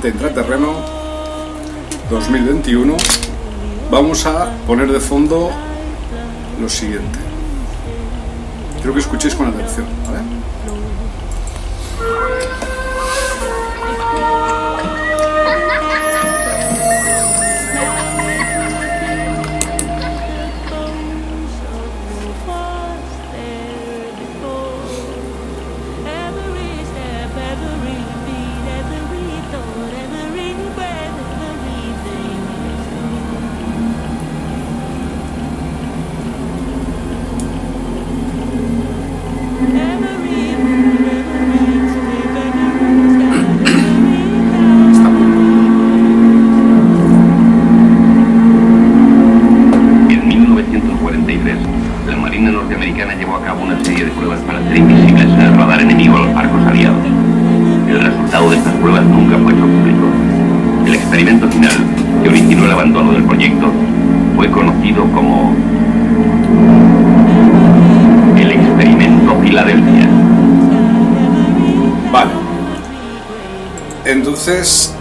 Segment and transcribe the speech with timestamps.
[0.00, 0.74] Planeta Intraterreno
[2.08, 2.96] 2021
[3.90, 5.50] vamos a poner de fondo
[6.60, 7.18] lo siguiente.
[8.76, 9.86] Quiero que escuchéis con atención.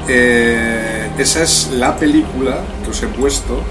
[0.08, 3.62] Eh, esa es la película que os he puesto,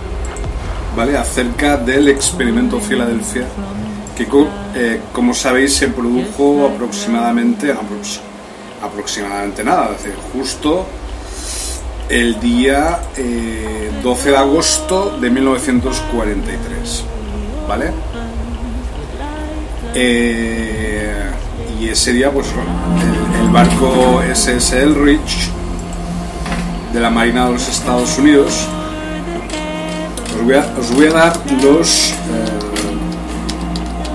[0.96, 1.16] ¿vale?
[1.16, 3.44] Acerca del experimento Filadelfia,
[4.16, 4.26] que
[4.74, 8.20] eh, como sabéis se produjo aproximadamente, aprox-
[8.82, 10.86] aproximadamente nada, es decir, justo
[12.08, 17.04] el día eh, 12 de agosto de 1943,
[17.68, 17.90] ¿vale?
[19.94, 21.30] Eh,
[21.80, 25.50] y ese día, pues el, el barco SS Elrich
[26.96, 28.54] de la Marina de los Estados Unidos.
[30.34, 32.14] Os voy a, dar los, eh,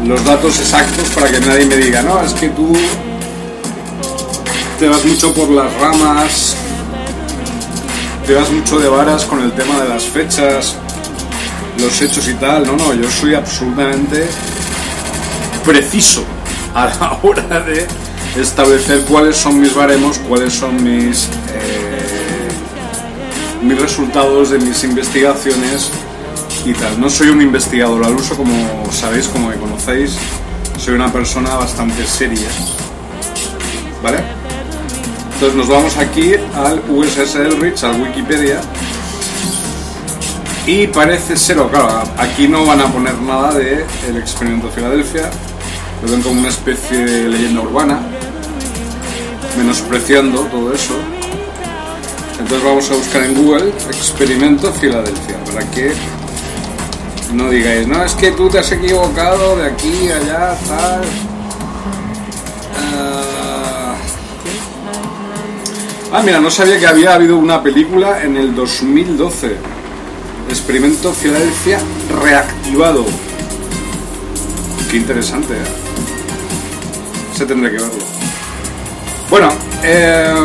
[0.04, 2.74] los datos exactos para que nadie me diga, no, es que tú
[4.80, 6.56] te vas mucho por las ramas,
[8.25, 10.75] te vas mucho de varas con el tema de las fechas,
[11.77, 12.66] los hechos y tal.
[12.66, 14.25] No, no, yo soy absolutamente
[15.63, 16.24] preciso
[16.74, 17.86] a la hora de
[18.38, 21.61] establecer cuáles son mis baremos, cuáles son mis, eh,
[23.62, 25.92] mis resultados de mis investigaciones
[26.66, 27.00] y tal.
[27.00, 28.54] No soy un investigador al uso, como
[28.92, 30.18] sabéis, como me conocéis,
[30.78, 32.50] soy una persona bastante seria.
[34.04, 34.19] ¿Vale?
[35.34, 38.62] Entonces nos vamos aquí al USS Elrich, al Wikipedia.
[40.66, 45.30] Y parece ser, claro, aquí no van a poner nada de el experimento de Filadelfia,
[46.04, 48.00] lo ven como una especie de leyenda urbana,
[49.58, 50.94] menospreciando todo eso.
[52.51, 55.94] Entonces vamos a buscar en Google experimento Filadelfia, para que
[57.33, 61.01] no digáis, no, es que tú te has equivocado de aquí, allá, tal.
[62.75, 63.95] Ah,
[66.12, 69.56] ah mira, no sabía que había habido una película en el 2012.
[70.50, 71.80] Experimento Filadelfia
[72.21, 73.06] reactivado.
[74.89, 77.33] Qué interesante, ¿eh?
[77.33, 78.03] Se tendré que verlo.
[79.30, 79.53] Bueno,
[79.83, 80.36] eh,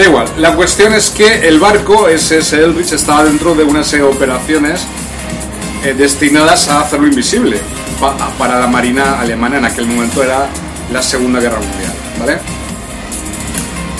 [0.00, 0.26] da igual.
[0.38, 4.86] La cuestión es que el barco, SS Elrich, estaba dentro de unas operaciones
[5.84, 7.60] eh, destinadas a hacerlo invisible
[8.38, 10.48] para la marina alemana en aquel momento era
[10.90, 12.38] la Segunda Guerra Mundial, ¿vale?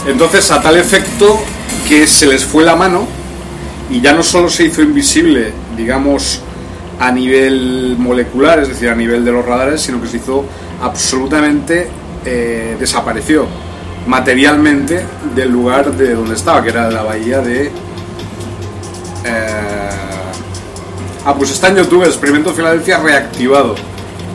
[0.07, 1.39] Entonces, a tal efecto
[1.87, 3.07] que se les fue la mano
[3.91, 6.41] y ya no solo se hizo invisible, digamos,
[6.99, 10.47] a nivel molecular, es decir, a nivel de los radares, sino que se hizo
[10.81, 11.89] absolutamente
[12.25, 13.47] eh, desapareció
[14.11, 17.71] materialmente del lugar de donde estaba, que era la bahía de
[19.25, 19.81] eh,
[21.25, 23.75] Ah, pues está en YouTube, Experimento Filadelfia reactivado.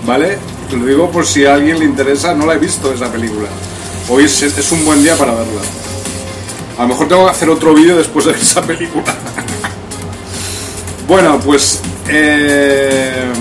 [0.05, 0.37] ¿Vale?
[0.71, 3.49] Lo digo por si a alguien le interesa, no la he visto esa película.
[4.07, 5.61] Hoy es, un buen día para verla.
[6.77, 9.03] A lo mejor tengo que hacer otro vídeo después de esa película.
[11.07, 11.81] bueno, pues...
[12.07, 13.31] Eh,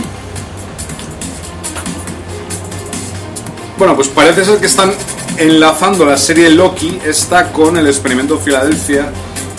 [3.76, 4.90] bueno, pues parece ser que están
[5.36, 9.10] enlazando la serie Loki, esta con el experimento Filadelfia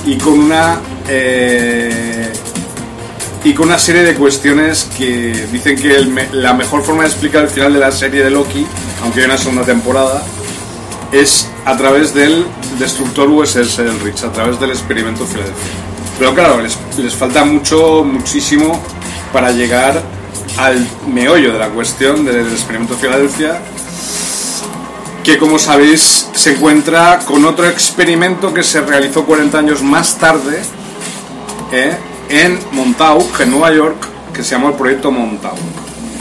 [0.05, 0.79] y con una...
[1.07, 2.31] Eh,
[3.43, 5.99] y con una serie de cuestiones que dicen que
[6.31, 8.65] la mejor forma de explicar el final de la serie de Loki,
[9.03, 10.23] aunque hay una segunda temporada,
[11.11, 12.43] es a través del
[12.79, 15.73] destructor USS Elrich, a través del experimento Filadelfia.
[16.17, 18.81] Pero claro, les, les falta mucho, muchísimo
[19.31, 20.01] para llegar
[20.57, 23.59] al meollo de la cuestión del experimento Filadelfia,
[25.25, 30.61] que como sabéis se encuentra con otro experimento que se realizó 40 años más tarde,
[31.71, 31.97] ¿eh?
[32.29, 33.97] en Montauk, en Nueva York,
[34.31, 35.57] que se llama el proyecto Montauk.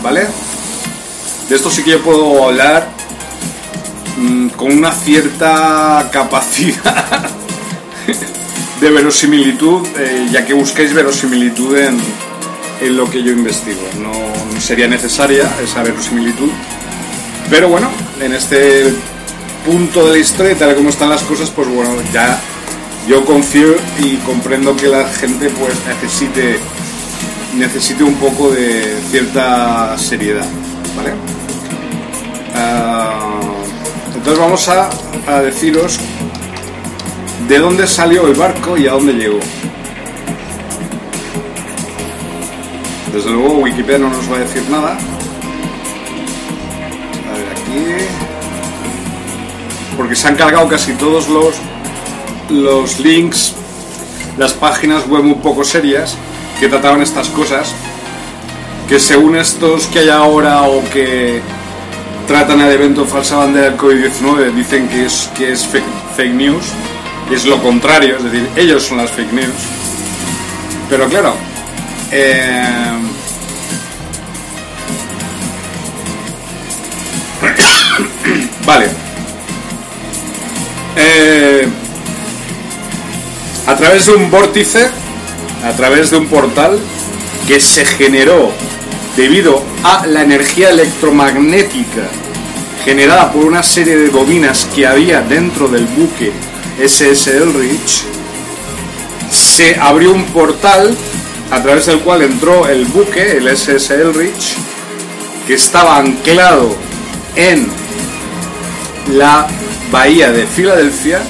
[0.03, 0.27] ¿Vale?
[1.51, 2.89] De esto sí que yo puedo hablar
[4.17, 7.29] mm, con una cierta capacidad
[8.81, 11.99] de verosimilitud, eh, ya que busquéis verosimilitud en,
[12.81, 13.83] en, lo que yo investigo.
[14.01, 14.13] No
[14.61, 16.49] sería necesaria esa verosimilitud,
[17.51, 17.89] pero bueno,
[18.21, 18.93] en este
[19.65, 22.41] punto de la historia, tal como están las cosas, pues bueno, ya
[23.09, 26.59] yo confío y comprendo que la gente pues necesite
[27.55, 30.45] necesite un poco de cierta seriedad
[30.97, 31.13] vale
[32.55, 33.41] ah,
[34.17, 34.89] entonces vamos a,
[35.27, 36.01] a, deciros
[37.47, 39.39] de dónde salió el barco y a dónde llegó.
[43.13, 44.97] Desde luego Wikipedia no nos va a decir nada
[49.97, 51.55] porque se han cargado casi todos los
[52.51, 53.55] los links,
[54.39, 56.17] las páginas web un poco serias
[56.61, 57.75] que trataban estas cosas,
[58.89, 61.41] que según estos que hay ahora o que
[62.27, 66.65] tratan el evento falsa bandera del COVID-19 dicen que es, que es fake, news,
[67.31, 69.55] es lo contrario, es decir, ellos son las fake news.
[70.89, 71.35] Pero claro,
[72.11, 72.93] eh,
[78.67, 79.04] vale.
[80.97, 81.67] Eh,
[83.67, 84.89] a través de un vórtice,
[85.65, 86.79] a través de un portal
[87.49, 88.53] que se generó
[89.17, 92.09] debido a la energía electromagnética
[92.85, 96.33] generada por una serie de bobinas que había dentro del buque
[96.79, 98.03] SS Elrich,
[99.31, 100.95] se abrió un portal
[101.51, 104.57] a través del cual entró el buque, el SS Elrich,
[105.47, 106.77] que estaba anclado
[107.37, 107.69] en
[109.09, 109.47] la
[109.91, 111.21] bahía de Filadelfia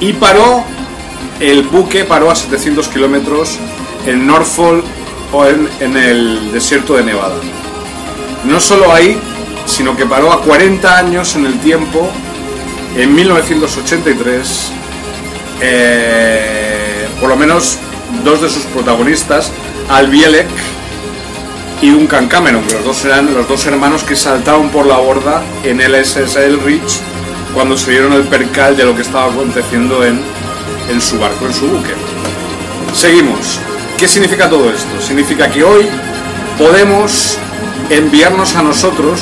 [0.00, 0.64] y paró
[1.40, 3.58] el buque paró a 700 kilómetros
[4.06, 4.84] en Norfolk
[5.32, 7.36] o en, el desierto de Nevada.
[8.44, 9.18] No solo ahí,
[9.66, 12.10] sino que paró a 40 años en el tiempo,
[12.96, 14.72] en 1983,
[15.62, 17.78] eh, por lo menos
[18.24, 19.52] dos de sus protagonistas,
[19.88, 20.48] Al Bielek
[21.82, 25.42] y Duncan Cameron, que los dos eran los dos hermanos que saltaron por la borda
[25.64, 27.00] en el SSL Rich
[27.54, 30.20] cuando se dieron el percal de lo que estaba aconteciendo en,
[30.90, 31.94] en su barco, en su buque.
[32.94, 33.60] Seguimos.
[33.96, 35.00] ¿Qué significa todo esto?
[35.00, 35.86] Significa que hoy
[36.58, 37.38] podemos
[37.88, 39.20] enviarnos a nosotros,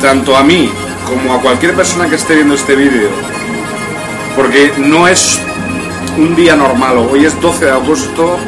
[0.00, 0.70] tanto a mí
[1.06, 3.10] como a cualquier persona que esté viendo este vídeo,
[4.34, 5.40] porque no es
[6.16, 8.38] un día normal, hoy es 12 de agosto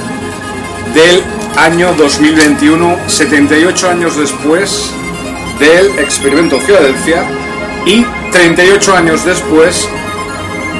[0.94, 1.22] del
[1.56, 4.90] año 2021, 78 años después
[5.58, 7.24] del experimento Filadelfia
[7.86, 9.88] y 38 años después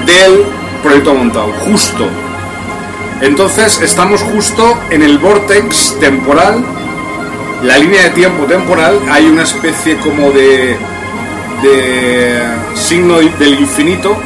[0.06, 0.44] del
[0.82, 2.08] proyecto montado, justo.
[3.20, 6.64] Entonces estamos justo en el vortex temporal,
[7.62, 10.76] la línea de tiempo temporal, hay una especie como de,
[11.62, 12.42] de
[12.74, 14.16] signo del infinito,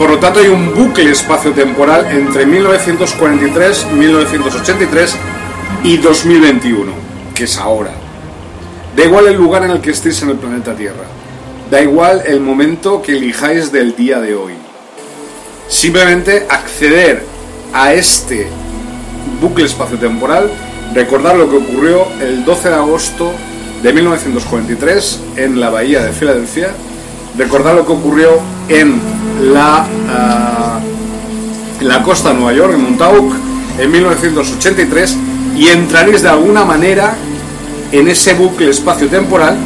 [0.00, 5.16] por lo tanto hay un bucle espacio-temporal entre 1943, 1983
[5.84, 6.90] y 2021,
[7.34, 7.92] que es ahora.
[8.96, 11.04] Da igual el lugar en el que estéis en el planeta Tierra.
[11.70, 14.54] Da igual el momento que elijáis del día de hoy.
[15.68, 17.22] Simplemente acceder
[17.74, 18.48] a este
[19.38, 20.50] bucle espacio-temporal,
[20.94, 23.32] recordar lo que ocurrió el 12 de agosto
[23.82, 26.70] de 1943 en la bahía de Filadelfia,
[27.36, 28.98] recordar lo que ocurrió en
[29.52, 29.86] la,
[31.80, 33.34] en la costa de Nueva York, en Montauk,
[33.78, 35.16] en 1983,
[35.56, 37.14] y entraréis de alguna manera
[37.92, 39.56] en ese bucle espacio-temporal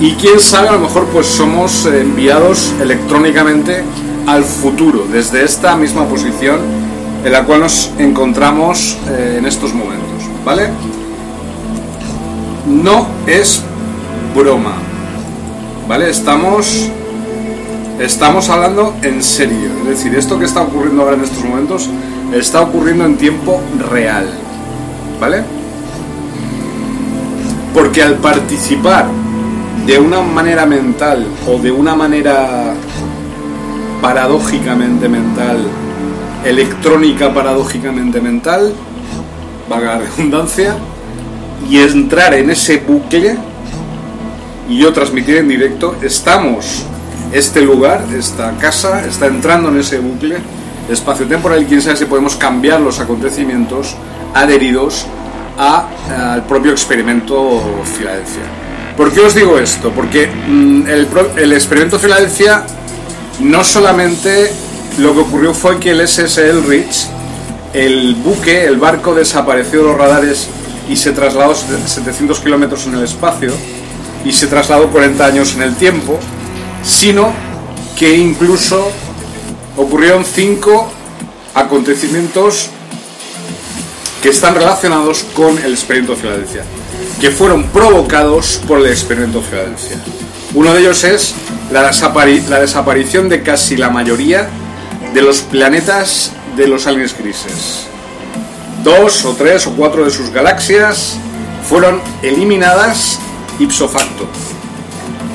[0.00, 3.84] y quién sabe, a lo mejor pues somos enviados electrónicamente
[4.26, 6.60] al futuro, desde esta misma posición
[7.24, 10.68] en la cual nos encontramos eh, en estos momentos, ¿vale?
[12.66, 13.62] No es
[14.34, 14.74] broma,
[15.88, 16.10] ¿vale?
[16.10, 16.90] Estamos,
[17.98, 21.88] estamos hablando en serio, es decir, esto que está ocurriendo ahora en estos momentos
[22.32, 23.60] está ocurriendo en tiempo
[23.90, 24.28] real,
[25.20, 25.42] ¿vale?
[27.72, 29.06] Porque al participar
[29.86, 32.74] de una manera mental o de una manera
[34.00, 35.58] paradójicamente mental,
[36.44, 38.72] electrónica paradójicamente mental,
[39.68, 40.76] vaga redundancia,
[41.68, 43.36] y entrar en ese bucle
[44.68, 46.86] y yo transmitir en directo, estamos,
[47.34, 50.36] este lugar, esta casa, está entrando en ese bucle
[50.88, 53.96] espacio-temporal y quién sabe si podemos cambiar los acontecimientos
[54.34, 55.06] adheridos
[55.58, 55.88] a,
[56.32, 57.60] al propio experimento
[57.96, 58.42] Filadelfia.
[58.96, 59.90] ¿Por qué os digo esto?
[59.90, 60.86] Porque mm,
[61.36, 62.64] el, experimento Filadelfia
[63.40, 64.52] no solamente
[64.98, 67.08] lo que ocurrió fue que el SSL Rich,
[67.72, 70.48] el buque, el barco desapareció de los radares
[70.88, 73.52] y se trasladó 700 kilómetros en el espacio
[74.24, 76.20] y se trasladó 40 años en el tiempo,
[76.84, 77.32] sino
[77.98, 78.90] que incluso
[79.76, 80.90] ocurrieron cinco
[81.54, 82.68] acontecimios
[84.22, 86.64] que están relacionados con el experimento Filadelfia,
[87.20, 89.98] que fueron provocados por el experimento Filadelfia.
[90.54, 91.34] Uno de ellos es
[91.72, 94.48] la, desapari- la desaparición de casi la mayoría
[95.12, 97.86] de los planetas de los aliens grises.
[98.82, 101.16] Dos o tres o cuatro de sus galaxias
[101.68, 103.18] fueron eliminadas
[103.58, 104.26] ipso facto.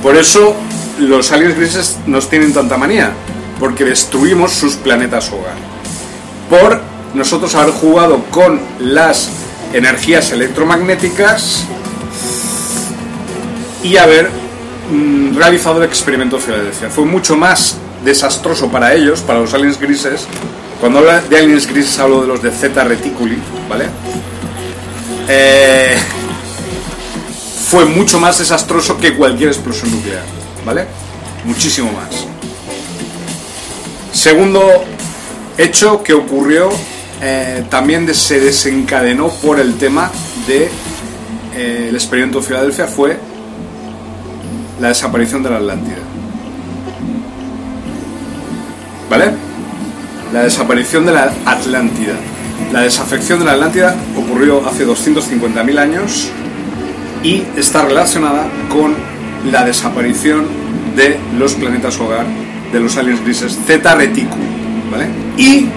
[0.04, 0.56] Por eso
[1.00, 3.12] los aliens grises nos tienen tanta manía,
[3.60, 5.56] porque destruimos sus planetas hogar.
[6.50, 6.82] Por
[7.14, 9.30] nosotros haber jugado con las
[9.74, 11.66] energías electromagnéticas
[13.84, 14.30] y haber
[14.92, 16.90] mm, realizado el experimento Filadelfia.
[16.90, 20.28] Fue mucho más desastroso para ellos, para los aliens grises.
[20.80, 23.38] Cuando hablo de aliens grises hablo de los de Zeta Reticuli,
[23.70, 23.86] ¿vale?
[25.28, 25.96] Eh,
[27.68, 30.24] fue mucho más desastroso que cualquier explosión nuclear,
[30.66, 30.86] ¿vale?
[31.46, 32.26] Muchísimo más.
[34.12, 34.84] Segundo
[35.58, 36.70] hecho que ocurrió
[37.22, 40.10] eh, también de- se desencadenó por el tema
[40.48, 40.70] de
[41.56, 43.18] eh, experimento Filadelfia fue
[44.80, 45.98] la desaparición de la Atlántida.
[49.10, 49.32] ¿Vale?
[50.34, 52.14] La desaparición de la Atlántida.
[52.72, 56.30] La desafección de la Atlántida ocurrió hace 250.000 años
[57.24, 58.96] y está relacionada con
[59.46, 60.46] la desaparición
[60.96, 62.26] de los planetas hogar
[62.72, 64.44] de los aliens grises Zeta Reticuli,
[64.92, 65.08] ¿vale?
[65.38, 65.68] Y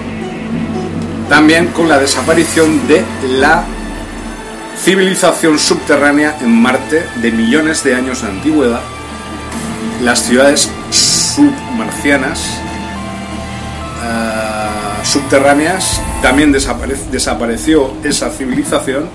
[1.29, 3.03] también con la desaparición de
[3.39, 3.63] la
[4.77, 8.81] civilización subterránea en Marte de millones de años de antigüedad,
[10.03, 12.41] las ciudades submarcianas
[14.03, 19.07] ah, subterráneas, también desapare- desapareció esa civilización,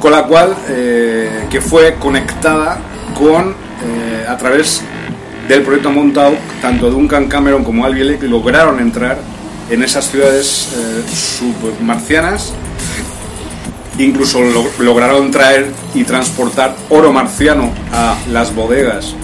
[0.00, 2.78] con la cual eh, que fue conectada
[3.18, 3.50] con
[3.84, 4.82] eh, a través
[5.48, 9.18] del proyecto Montauk, tanto Duncan Cameron como Al Bielek lograron entrar
[9.70, 12.52] en esas ciudades eh, submarcianas
[13.98, 19.14] Incluso lo- lograron traer y transportar oro marciano a las bodegas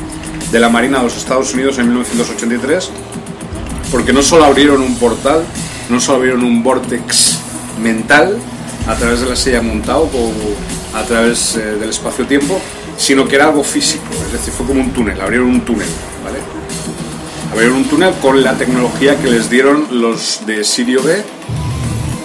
[0.50, 2.88] de la Marina de los Estados Unidos en 1983,
[3.90, 5.42] porque no solo abrieron un portal,
[5.90, 7.38] no solo abrieron un vortex
[7.82, 8.38] mental
[8.88, 12.58] a través de la silla montado o a través eh, del espacio-tiempo,
[13.02, 15.88] sino que era algo físico, es decir, fue como un túnel, abrieron un túnel,
[16.22, 16.38] ¿vale?
[17.50, 21.20] Abrieron un túnel con la tecnología que les dieron los de Sirio B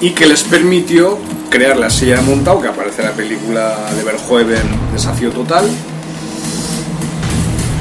[0.01, 1.17] y que les permitió
[1.50, 5.67] crear la silla de montado que aparece en la película de Verhoeven Desafío Total.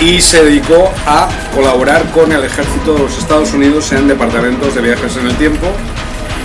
[0.00, 4.82] y se dedicó a colaborar con el ejército de los Estados Unidos en departamentos de
[4.82, 5.66] viajes en el tiempo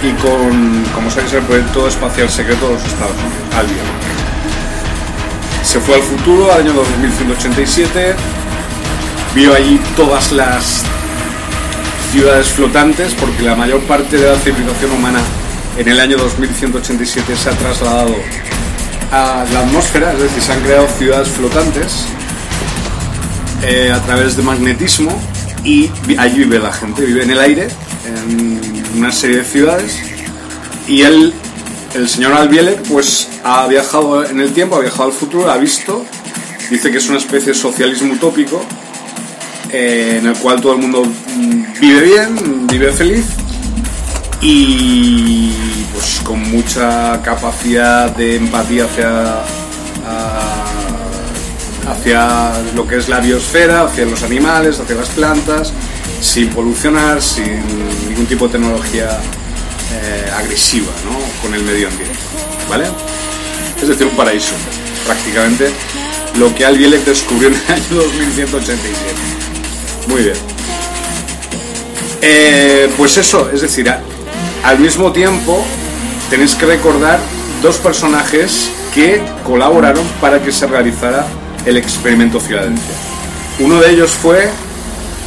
[0.02, 4.19] y con, como sabéis, el proyecto espacial secreto de los Estados Unidos, Albielek.
[5.70, 8.16] Se fue al futuro, al año 2187,
[9.36, 10.84] vio allí todas las
[12.12, 15.20] ciudades flotantes, porque la mayor parte de la civilización humana
[15.78, 18.16] en el año 2187 se ha trasladado
[19.12, 22.06] a la atmósfera, es decir, se han creado ciudades flotantes
[23.62, 25.22] eh, a través de magnetismo
[25.64, 27.68] y allí vive la gente, vive en el aire,
[28.08, 30.00] en una serie de ciudades
[30.88, 31.32] y él,
[32.00, 36.06] el señor Albielek, pues ha viajado en el tiempo, ha viajado al futuro, ha visto,
[36.70, 38.62] dice que es una especie de socialismo utópico
[39.70, 43.26] eh, en el cual todo el mundo mm, vive bien, vive feliz
[44.42, 45.52] y
[45.94, 49.44] pues con mucha capacidad de empatía hacia
[51.88, 55.74] hacia lo que es la biosfera, hacia los animales, hacia las plantas,
[56.22, 57.62] sin polucionar, sin
[58.08, 59.20] ningún tipo de tecnología
[59.92, 61.18] eh, agresiva ¿no?
[61.42, 62.18] con el medio ambiente.
[62.70, 62.88] ¿Vale?
[63.82, 64.54] Es decir, un paraíso,
[65.06, 65.72] prácticamente
[66.38, 68.94] lo que Albielek descubrió en el año 2187.
[70.08, 70.36] Muy bien.
[72.22, 73.92] Eh, pues eso, es decir,
[74.64, 75.64] al mismo tiempo
[76.30, 77.20] tenéis que recordar
[77.62, 81.26] dos personajes que colaboraron para que se realizara
[81.66, 82.96] el experimento Filadelfia.
[83.60, 84.50] Uno de ellos fue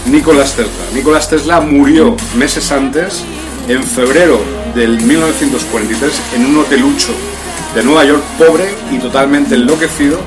[0.07, 0.85] Nicolás Tesla.
[0.94, 3.22] Nicolás Tesla murió meses antes,
[3.68, 4.40] en febrero
[4.75, 7.12] del 1943, en un hotelucho
[7.75, 10.18] de Nueva York, pobre y totalmente enloquecido.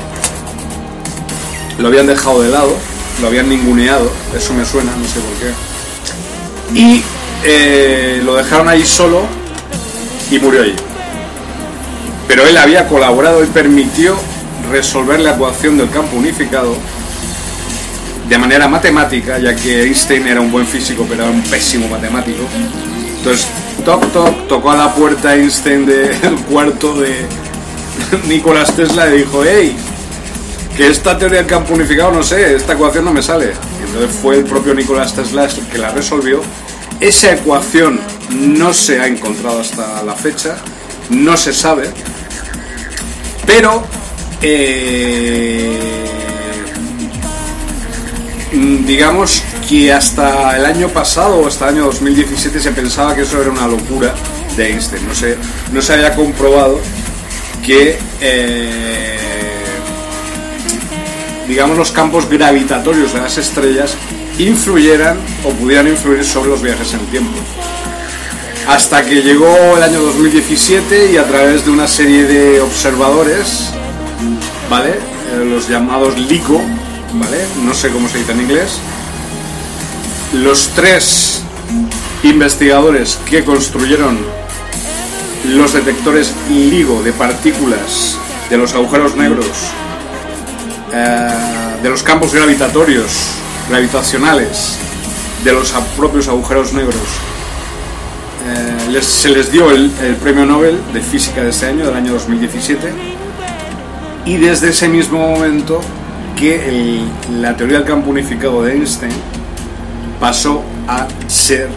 [1.77, 2.75] Lo habían dejado de lado,
[3.21, 6.79] lo habían ninguneado, eso me suena, no sé por qué.
[6.79, 7.03] Y
[7.43, 9.23] eh, lo dejaron ahí solo
[10.31, 10.75] y murió allí.
[12.27, 14.15] Pero él había colaborado y permitió
[14.71, 16.75] resolver la ecuación del campo unificado
[18.27, 22.43] de manera matemática, ya que Einstein era un buen físico, pero era un pésimo matemático.
[23.25, 23.47] Entonces,
[23.83, 27.25] toc toc, tocó a la puerta Einstein del cuarto de
[28.27, 29.75] Nicolás Tesla y dijo, hey,
[30.77, 33.53] que esta teoría del campo unificado, no sé, esta ecuación no me sale.
[33.79, 36.39] Y entonces fue el propio Nicolás Tesla el que la resolvió.
[36.99, 40.57] Esa ecuación no se ha encontrado hasta la fecha,
[41.09, 41.89] no se sabe,
[43.47, 43.83] pero
[44.43, 45.79] eh,
[48.85, 53.41] digamos que hasta el año pasado o hasta el año 2017 se pensaba que eso
[53.41, 54.13] era una locura
[54.55, 55.07] de Einstein.
[55.07, 55.37] No se,
[55.71, 56.79] no se había comprobado
[57.65, 59.17] que eh,
[61.47, 63.95] digamos los campos gravitatorios de las estrellas
[64.37, 67.37] influyeran o pudieran influir sobre los viajes en el tiempo.
[68.67, 73.71] Hasta que llegó el año 2017 y a través de una serie de observadores
[74.69, 74.91] ¿vale?
[74.91, 76.61] Eh, los llamados LICO,
[77.13, 77.45] ¿vale?
[77.63, 78.79] No sé cómo se dice en inglés.
[80.43, 81.41] Los tres
[82.23, 84.17] investigadores que construyeron
[85.47, 88.17] los detectores LIGO de partículas
[88.49, 89.47] de los agujeros negros,
[90.93, 91.29] eh,
[91.81, 93.11] de los campos gravitatorios,
[93.69, 94.77] gravitacionales,
[95.45, 96.95] de los propios agujeros negros,
[98.93, 99.89] eh, se les dio el,
[100.21, 102.91] premio Nobel de Física de ese año, del año 2017,
[104.25, 105.79] y desde ese mismo momento
[106.35, 106.99] que
[107.31, 109.13] la teoría del campo unificado de Einstein
[110.19, 111.69] pasó a ser eh,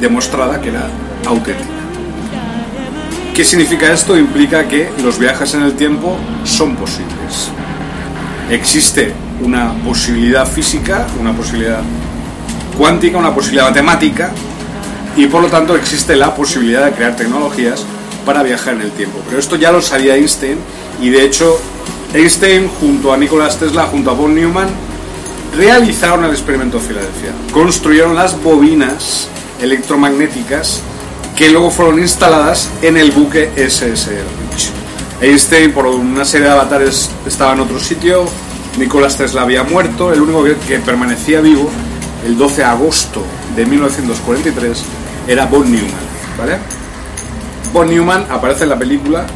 [0.00, 0.88] demostrada que era
[1.26, 1.76] auténtica.
[3.34, 4.16] ¿Qué significa esto?
[4.16, 7.50] Implica que los viajes en el tiempo son posibles.
[8.50, 11.82] Existe una posibilidad física, una posibilidad
[12.78, 14.30] cuántica, una posibilidad matemática
[15.16, 17.84] y por lo tanto existe la posibilidad de crear tecnologías
[18.24, 19.20] para viajar en el tiempo.
[19.26, 20.58] Pero esto ya lo sabía Einstein
[21.00, 21.58] y de hecho
[22.14, 24.68] Einstein junto a Nikola Tesla, junto a von Neumann,
[25.54, 27.32] realizaron el experimento de Filadelfia.
[27.52, 29.28] Construyeron las bobinas
[29.60, 30.80] electromagnéticas
[31.34, 34.46] que luego fueron instaladas en el buque SSR
[35.20, 38.26] Einstein por una serie de avatares estaba en otro sitio,
[38.78, 41.70] Nikola Tesla había muerto, el único que, que permanecía vivo
[42.26, 43.22] el 12 de agosto
[43.54, 44.84] de 1943
[45.26, 45.90] era Von Neumann,
[46.38, 46.58] ¿vale?
[47.72, 49.26] Von Neumann aparece en la película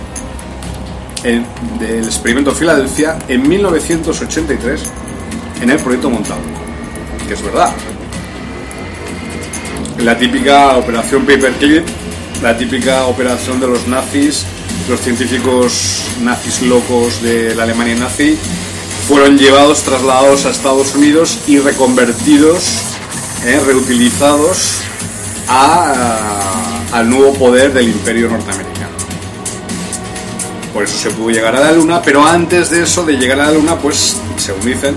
[1.23, 4.83] del experimento Filadelfia en 1983
[5.61, 6.41] en el proyecto montado,
[7.27, 7.73] que es verdad.
[9.99, 11.85] La típica operación Paperclip,
[12.43, 14.47] la típica operación de los nazis,
[14.89, 18.39] los científicos nazis locos de la Alemania nazi,
[19.07, 22.83] fueron llevados, trasladados a Estados Unidos y reconvertidos,
[23.45, 24.81] eh, reutilizados
[26.93, 28.91] al nuevo poder del imperio norteamericano.
[30.73, 33.47] Por eso se pudo llegar a la luna, pero antes de eso, de llegar a
[33.47, 34.95] la luna, pues, según dicen,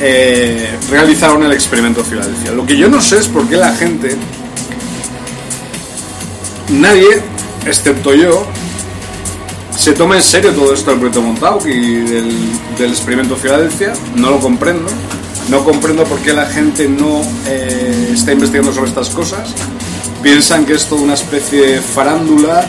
[0.00, 2.52] eh, realizaron el experimento Filadelfia.
[2.52, 4.16] Lo que yo no sé es por qué la gente,
[6.70, 7.22] nadie,
[7.64, 8.46] excepto yo,
[9.76, 12.34] se toma en serio todo esto del proyecto Montauk y del,
[12.78, 13.92] del experimento Filadelfia.
[14.16, 14.88] No lo comprendo.
[15.48, 19.54] No comprendo por qué la gente no eh, está investigando sobre estas cosas.
[20.22, 22.66] Piensan que es toda una especie de farándula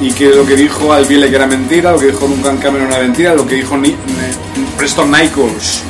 [0.00, 3.00] y que lo que dijo Albiele que era mentira, lo que dijo Duncan Cameron era
[3.00, 3.76] mentira, lo que dijo
[4.78, 5.82] Preston Nichols,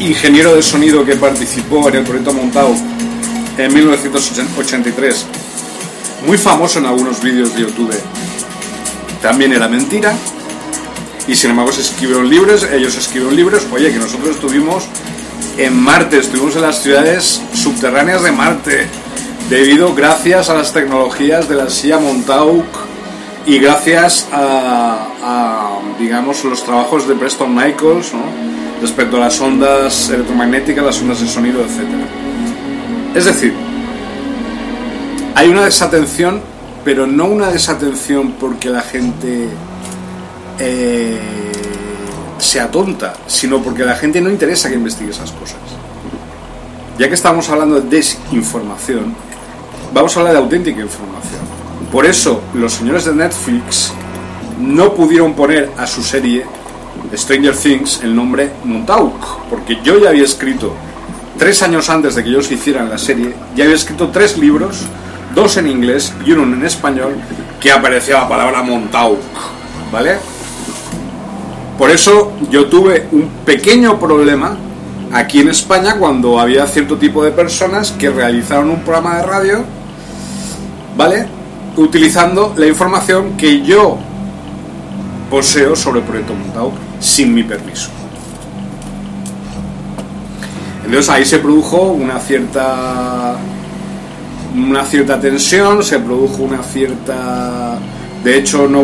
[0.00, 2.76] ingeniero de sonido que participó en el proyecto Montauk
[3.58, 5.26] en 1983,
[6.26, 7.94] muy famoso en algunos vídeos de YouTube,
[9.22, 10.14] también era mentira.
[11.28, 14.84] Y sin embargo se escribieron libros, ellos escribieron libros, oye, que nosotros estuvimos
[15.58, 18.86] en Marte, estuvimos en las ciudades subterráneas de Marte,
[19.50, 22.66] debido, gracias a las tecnologías de la silla Montauk
[23.44, 28.12] y gracias a, digamos, los trabajos de Preston Michaels,
[28.80, 31.80] respecto a las ondas electromagnéticas, las ondas de sonido, etc.
[33.14, 33.54] Es decir,
[35.34, 36.40] hay una desatención,
[36.84, 39.48] pero no una desatención porque la gente
[40.58, 41.18] eh,
[42.38, 45.58] sea tonta, sino porque la gente no interesa que investigue esas cosas.
[46.98, 49.14] Ya que estamos hablando de desinformación,
[49.92, 51.40] vamos a hablar de auténtica información.
[51.92, 53.92] Por eso los señores de Netflix
[54.58, 56.46] no pudieron poner a su serie
[57.14, 60.72] Stranger Things el nombre Montauk, porque yo ya había escrito,
[61.38, 64.82] tres años antes de que ellos hicieran la serie, ya había escrito tres libros,
[65.34, 67.14] dos en inglés y uno en español,
[67.60, 69.20] que aparecía la palabra Montauk,
[69.92, 70.16] ¿vale?
[71.78, 74.56] Por eso yo tuve un pequeño problema
[75.12, 79.64] aquí en España cuando había cierto tipo de personas que realizaron un programa de radio,
[80.96, 81.26] ¿vale?
[81.76, 83.98] Utilizando la información que yo
[85.30, 87.90] poseo sobre el proyecto Montauk sin mi permiso.
[90.84, 93.36] Entonces ahí se produjo una cierta
[94.56, 97.78] una cierta tensión, se produjo una cierta
[98.24, 98.82] de hecho no,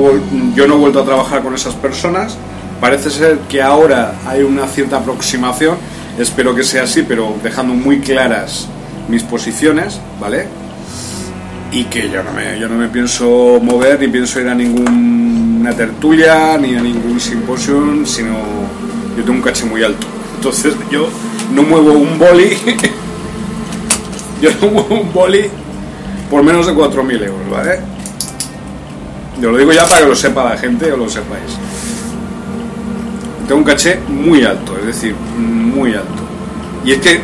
[0.55, 2.37] yo no he vuelto a trabajar con esas personas
[2.83, 5.77] Parece ser que ahora hay una cierta aproximación,
[6.19, 8.67] espero que sea así, pero dejando muy claras
[9.07, 10.49] mis posiciones, ¿vale?
[11.71, 14.57] Y que yo no me, yo no me pienso mover ni pienso ir a
[15.63, 18.35] ninguna tertulia ni a ningún simposio, sino
[19.17, 20.07] yo tengo un caché muy alto.
[20.35, 21.09] Entonces yo
[21.55, 22.57] no muevo un boli,
[24.43, 25.45] yo no muevo un boli
[26.29, 27.79] por menos de 4.000 euros, ¿vale?
[29.41, 31.59] Yo lo digo ya para que lo sepa la gente o lo sepáis
[33.47, 36.23] tengo un caché muy alto, es decir, muy alto.
[36.85, 37.21] Y es que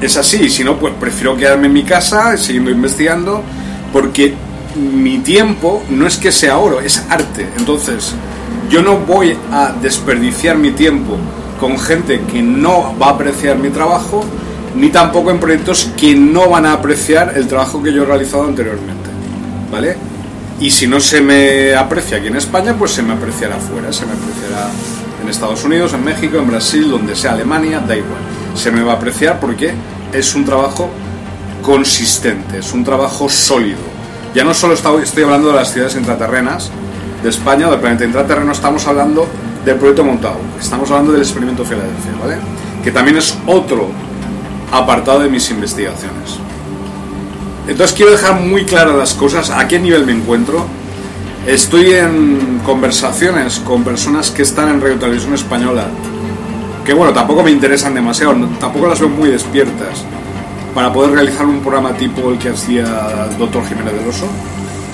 [0.00, 3.42] es así, si no, pues prefiero quedarme en mi casa siguiendo investigando,
[3.92, 4.34] porque
[4.76, 7.48] mi tiempo no es que sea oro, es arte.
[7.58, 8.14] Entonces,
[8.70, 11.16] yo no voy a desperdiciar mi tiempo
[11.60, 14.24] con gente que no va a apreciar mi trabajo,
[14.74, 18.44] ni tampoco en proyectos que no van a apreciar el trabajo que yo he realizado
[18.44, 19.10] anteriormente.
[19.70, 19.96] ¿Vale?
[20.60, 24.06] Y si no se me aprecia aquí en España, pues se me apreciará afuera, se
[24.06, 24.70] me apreciará
[25.22, 28.20] en Estados Unidos, en México, en Brasil, donde sea Alemania, da igual.
[28.54, 29.74] Se me va a apreciar porque
[30.12, 30.88] es un trabajo
[31.62, 33.95] consistente, es un trabajo sólido.
[34.36, 36.70] Ya no solo estoy hablando de las ciudades intraterrenas
[37.22, 39.26] de España o del planeta intraterreno, estamos hablando
[39.64, 42.36] del proyecto montado, estamos hablando del experimento Filadelfia, ¿vale?
[42.84, 43.88] Que también es otro
[44.70, 46.36] apartado de mis investigaciones.
[47.66, 50.66] Entonces quiero dejar muy claras las cosas, a qué nivel me encuentro.
[51.46, 55.86] Estoy en conversaciones con personas que están en Radio Televisión Española,
[56.84, 60.04] que bueno, tampoco me interesan demasiado, tampoco las veo muy despiertas,
[60.76, 62.84] para poder realizar un programa tipo el que hacía
[63.38, 64.28] doctor Jiménez del Oso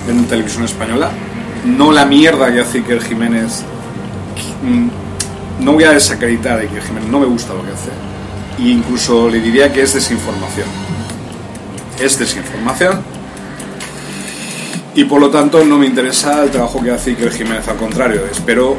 [0.08, 1.10] en Televisión Española.
[1.66, 3.64] No la mierda que hace Iker Jiménez.
[5.60, 7.90] No voy a desacreditar a Iker Jiménez, no me gusta lo que hace.
[8.60, 10.68] E incluso le diría que es desinformación
[12.00, 13.00] es desinformación
[14.94, 18.22] y por lo tanto no me interesa el trabajo que hace Iker Jiménez, al contrario,
[18.30, 18.76] espero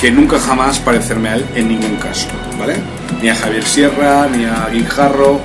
[0.00, 2.76] que nunca jamás parecerme a él en ningún caso, ¿vale?
[3.20, 5.40] Ni a Javier Sierra, ni a Guijarro,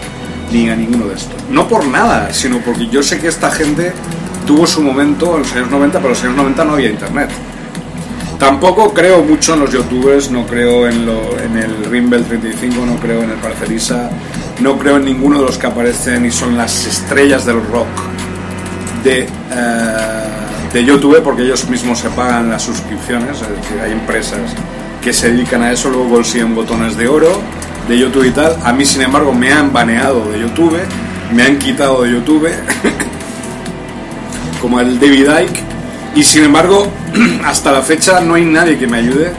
[0.51, 1.35] ni a ninguno de estos.
[1.49, 3.93] No por nada, sino porque yo sé que esta gente
[4.45, 7.29] tuvo su momento en los años 90, pero en los años 90 no había internet.
[8.37, 12.95] Tampoco creo mucho en los youtubers, no creo en, lo, en el Rimbel 35, no
[12.95, 14.09] creo en el Parcelisa,
[14.61, 17.87] no creo en ninguno de los que aparecen y son las estrellas del rock
[19.03, 19.27] de, eh,
[20.73, 24.39] de YouTube porque ellos mismos se pagan las suscripciones, es decir, hay empresas
[25.03, 27.39] que se dedican a eso, luego consiguen botones de oro
[27.87, 28.55] de YouTube y tal.
[28.63, 30.79] A mí, sin embargo, me han baneado de YouTube,
[31.33, 32.49] me han quitado de YouTube,
[34.61, 35.63] como el David Icke,
[36.15, 36.91] y sin embargo,
[37.45, 39.31] hasta la fecha no hay nadie que me ayude,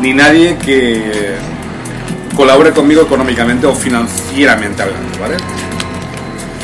[0.00, 1.36] ni nadie que
[2.34, 5.36] colabore conmigo económicamente o financieramente hablando, ¿vale?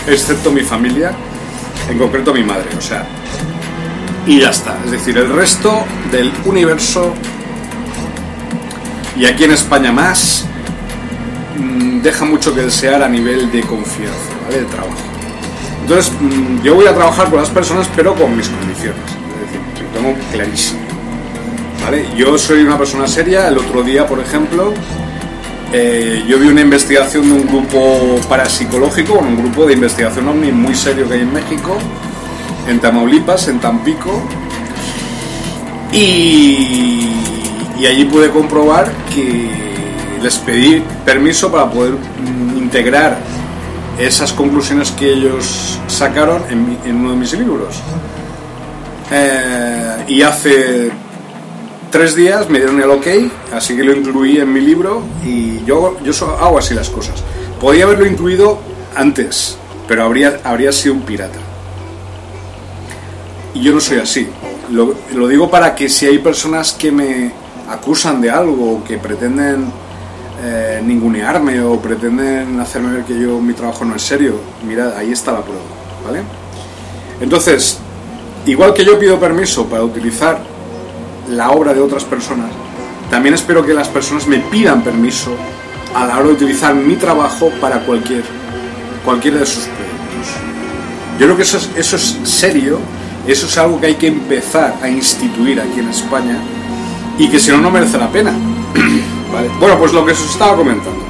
[0.07, 1.13] Excepto mi familia,
[1.89, 3.07] en concreto mi madre, o sea.
[4.27, 4.77] Y ya está.
[4.85, 7.15] Es decir, el resto del universo,
[9.21, 10.47] y aquí en España más,
[11.59, 14.61] mm, deja mucho que desear a nivel de confianza, ¿vale?
[14.61, 14.97] De trabajo.
[15.83, 19.03] Entonces, mm, yo voy a trabajar con las personas, pero con mis condiciones.
[19.05, 20.81] Es decir, lo tengo clarísimo.
[21.85, 22.07] ¿Vale?
[22.17, 23.49] Yo soy una persona seria.
[23.49, 24.73] El otro día, por ejemplo,
[25.71, 30.75] eh, yo vi una investigación de un grupo parapsicológico, un grupo de investigación OVNI muy
[30.75, 31.77] serio que hay en México,
[32.67, 34.23] en Tamaulipas, en Tampico,
[35.93, 37.11] y,
[37.79, 39.51] y allí pude comprobar que
[40.23, 41.95] les pedí permiso para poder
[42.57, 43.19] integrar
[43.99, 47.77] esas conclusiones que ellos sacaron en, uno de mis libros.
[49.13, 50.91] Eh, y hace
[51.91, 53.07] tres días me dieron el ok,
[53.53, 57.23] así que lo incluí en mi libro y yo, yo hago así las cosas.
[57.61, 58.61] Podía haberlo incluido
[58.97, 61.39] antes, pero habría, habría sido un pirata.
[63.53, 64.29] Y yo no soy así.
[64.71, 67.33] Lo, lo digo para que si hay personas que me
[67.71, 69.67] acusan de algo, que pretenden
[70.43, 75.13] eh, ningunearme o pretenden hacerme ver que yo mi trabajo no es serio, mirad, ahí
[75.13, 75.63] está la prueba,
[76.05, 76.23] ¿vale?
[77.21, 77.79] Entonces,
[78.47, 80.39] igual que yo pido permiso para utilizar
[81.29, 82.51] la obra de otras personas,
[83.09, 85.31] también espero que las personas me pidan permiso
[85.95, 88.25] a la hora de utilizar mi trabajo para cualquier,
[89.05, 90.35] cualquiera de sus proyectos.
[91.19, 92.79] Yo creo que eso es, eso es serio,
[93.27, 96.39] eso es algo que hay que empezar a instituir aquí en España
[97.21, 98.33] y que si no, no merece la pena.
[99.61, 101.05] Bueno, pues lo que os estaba comentando.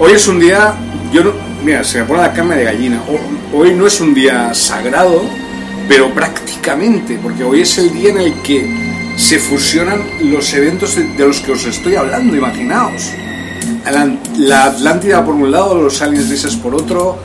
[0.00, 0.74] Hoy es un día,
[1.12, 1.30] yo no,
[1.64, 3.00] mira, se me pone la carne de gallina.
[3.54, 5.22] Hoy no es un día sagrado,
[5.88, 11.14] pero prácticamente, porque hoy es el día en el que se fusionan los eventos de,
[11.16, 13.12] los que os estoy hablando, imaginaos.
[14.36, 17.18] La, Atlántida por un lado, los aliens grises por otro,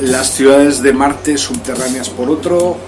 [0.00, 2.78] las ciudades de Marte subterráneas por otro,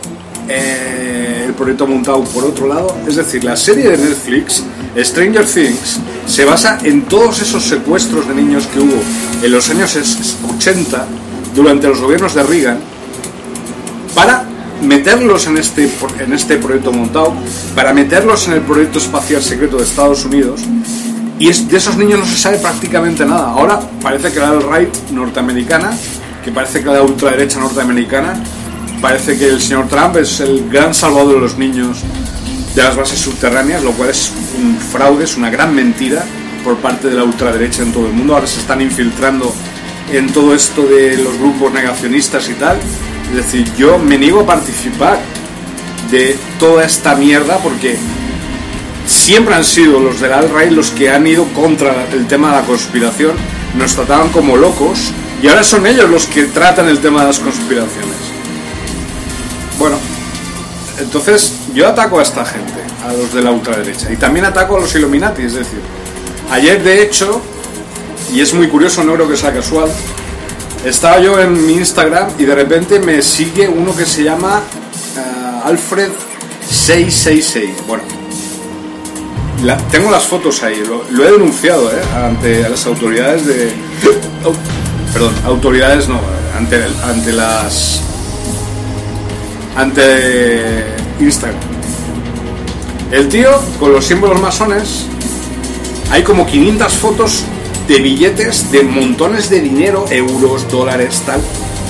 [0.49, 2.97] eh, proyecto montado por otro lado.
[3.07, 4.63] Es decir, la serie de Netflix,
[4.97, 9.03] Stranger Things, se basa en todos esos secuestros de niños que hubo
[9.43, 9.97] en los años
[10.57, 11.07] 80
[11.55, 12.79] durante los gobiernos de Reagan
[14.15, 14.45] para
[14.83, 17.35] meterlos en este, en este proyecto montado,
[17.75, 20.61] para meterlos en el proyecto espacial secreto de Estados Unidos.
[21.39, 23.51] Y de esos niños no se sabe prácticamente nada.
[23.51, 25.91] Ahora parece que la del right norteamericana,
[26.45, 28.35] que parece que la ultraderecha norteamericana,
[29.05, 31.99] parece que el señor Trump es el gran salvador de los niños
[32.75, 36.25] de las bases subterráneas, lo cual es un fraude, es una gran mentira
[36.65, 38.35] por parte de la ultraderecha en todo el mundo.
[38.35, 39.55] Ahora se están infiltrando
[40.11, 42.79] en todo esto de los grupos negacionistas y tal.
[43.29, 45.19] Es decir, yo me niego a participar
[46.11, 47.99] de toda esta mierda porque
[49.07, 52.67] siempre han sido los del alt-right los que han ido contra el tema de la
[52.67, 53.33] conspiración,
[53.77, 55.13] nos trataban como locos
[55.43, 58.24] y ahora son ellos los que tratan el tema de las conspiraciones.
[59.79, 59.97] Bueno,
[60.99, 62.73] entonces yo ataco a esta gente,
[63.07, 65.81] a los de la ultraderecha, y también ataco a los Illuminati, es decir,
[66.51, 67.41] ayer de hecho,
[68.33, 69.91] y es muy curioso, no creo que sea casual,
[70.85, 74.61] estaba yo en mi Instagram y de repente me sigue uno que se llama
[75.17, 77.87] uh, Alfred666.
[77.87, 78.05] Bueno,
[79.63, 82.03] la, tengo las fotos ahí, lo, he denunciado ¿eh?
[82.15, 83.73] ante las autoridades de.
[85.13, 86.21] Perdón, autoridades no,
[86.57, 88.03] ante, ante las.
[89.77, 90.85] Ante
[91.21, 91.61] Instagram.
[93.11, 95.07] El tío, con los símbolos masones,
[96.11, 97.45] hay como 500 fotos
[97.87, 101.41] de billetes de montones de dinero, euros, dólares, tal,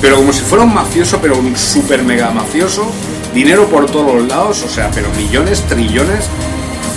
[0.00, 2.90] pero como si fuera un mafioso, pero un super mega mafioso,
[3.32, 6.26] dinero por todos los lados, o sea, pero millones, trillones,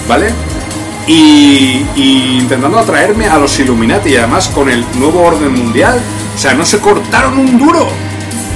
[0.07, 0.27] ¿vale?
[1.07, 5.99] Y, y intentando atraerme a los Illuminati, y además con el nuevo orden mundial,
[6.35, 7.87] o sea, no se cortaron un duro.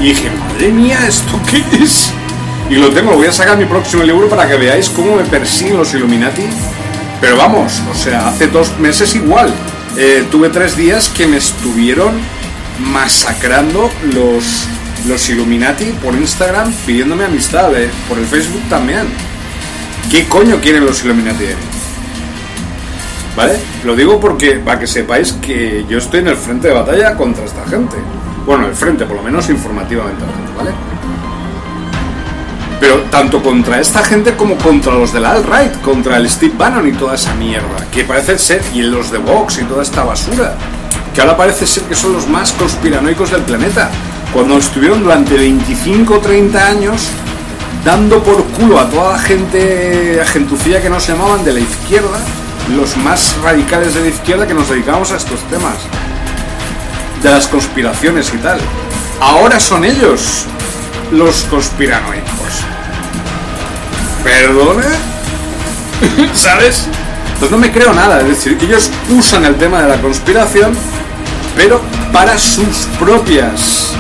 [0.02, 2.12] Y dije, madre mía, ¿esto qué es?
[2.72, 5.76] Y lo tengo, voy a sacar mi próximo libro para que veáis cómo me persiguen
[5.76, 6.44] los Illuminati.
[7.20, 9.54] Pero vamos, o sea, hace dos meses igual.
[9.98, 12.14] Eh, tuve tres días que me estuvieron
[12.80, 14.68] masacrando los,
[15.06, 19.06] los Illuminati por Instagram pidiéndome amistad, eh, por el Facebook también.
[20.10, 21.44] ¿Qué coño quieren los Illuminati?
[21.44, 21.52] mí?
[23.36, 23.60] ¿Vale?
[23.84, 27.44] Lo digo porque para que sepáis que yo estoy en el frente de batalla contra
[27.44, 27.98] esta gente.
[28.46, 30.24] Bueno, el frente, por lo menos informativamente
[30.56, 30.72] ¿vale?
[32.82, 36.94] Pero tanto contra esta gente como contra los del alt-right, contra el Steve Bannon y
[36.94, 40.56] toda esa mierda, que parece ser, y los de Vox y toda esta basura,
[41.14, 43.92] que ahora parece ser que son los más conspiranoicos del planeta,
[44.34, 47.12] cuando estuvieron durante 25 o 30 años
[47.86, 52.20] dando por culo a toda la gente, a que nos llamaban de la izquierda,
[52.76, 55.76] los más radicales de la izquierda que nos dedicamos a estos temas,
[57.22, 58.60] de las conspiraciones y tal.
[59.20, 60.46] Ahora son ellos
[61.12, 62.64] los conspiranoicos.
[64.24, 64.88] ¿Perdona?
[66.34, 66.88] ¿Sabes?
[67.40, 70.74] Pues no me creo nada, es decir, ellos usan el tema de la conspiración,
[71.56, 71.82] pero
[72.14, 73.94] para sus propias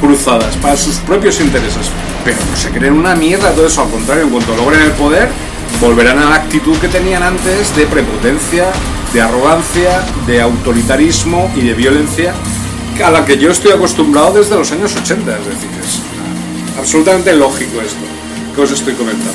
[0.00, 1.90] cruzadas, para sus propios intereses.
[2.24, 5.28] Pero no se creen una mierda todo eso, al contrario, en cuanto logren el poder,
[5.80, 8.66] volverán a la actitud que tenían antes de prepotencia,
[9.12, 12.34] de arrogancia, de autoritarismo y de violencia,
[13.04, 15.70] a la que yo estoy acostumbrado desde los años 80, es decir,
[16.78, 18.00] absolutamente lógico esto
[18.54, 19.32] que os estoy comentando.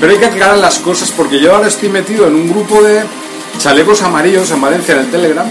[0.00, 3.02] Pero hay que aclarar las cosas porque yo ahora estoy metido en un grupo de
[3.58, 5.46] chalecos amarillos en Valencia en el Telegram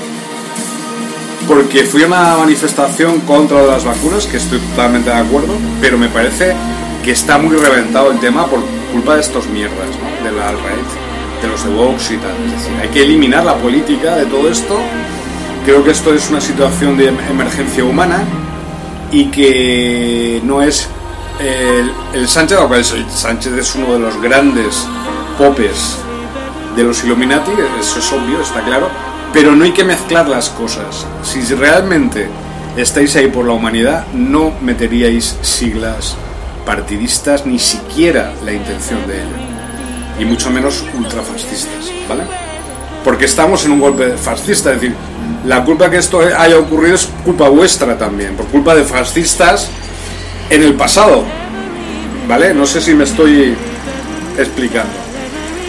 [1.48, 6.08] porque fui a una manifestación contra las vacunas, que estoy totalmente de acuerdo, pero me
[6.08, 6.54] parece
[7.04, 10.30] que está muy reventado el tema por culpa de estos mierdas, ¿no?
[10.30, 12.32] de la alt-right, de los de Vox y tal.
[12.46, 14.80] Es decir, hay que eliminar la política de todo esto.
[15.66, 18.24] Creo que esto es una situación de emergencia humana
[19.12, 20.88] y que no es
[21.42, 22.60] el, Sánchez,
[23.10, 24.86] Sánchez es uno de los grandes
[25.38, 25.98] popes
[26.76, 28.90] de los Illuminati, eso es obvio, está claro,
[29.34, 31.06] pero no hay que mezclar las cosas.
[31.24, 32.30] Si realmente
[32.78, 36.16] estáis ahí por la humanidad, no meteríais siglas
[36.66, 39.36] partidistas, ni siquiera la intención de ello,
[40.20, 42.24] y mucho menos ultrafascistas, ¿vale?
[43.04, 44.96] Porque estamos en un golpe fascista, es decir,
[45.46, 49.70] la culpa que esto haya ocurrido es culpa vuestra también, por culpa de fascistas
[50.52, 51.24] en el pasado,
[52.28, 52.54] ¿vale?
[52.54, 53.56] No sé si me estoy
[54.38, 54.94] explicando.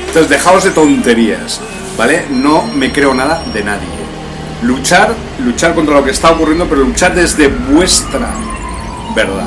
[0.08, 1.60] Entonces, dejaos de tonterías,
[1.96, 2.26] ¿vale?
[2.30, 3.88] No me creo nada de nadie.
[4.62, 5.14] Luchar,
[5.44, 8.28] luchar contra lo que está ocurriendo, pero luchar desde vuestra
[9.14, 9.46] verdad.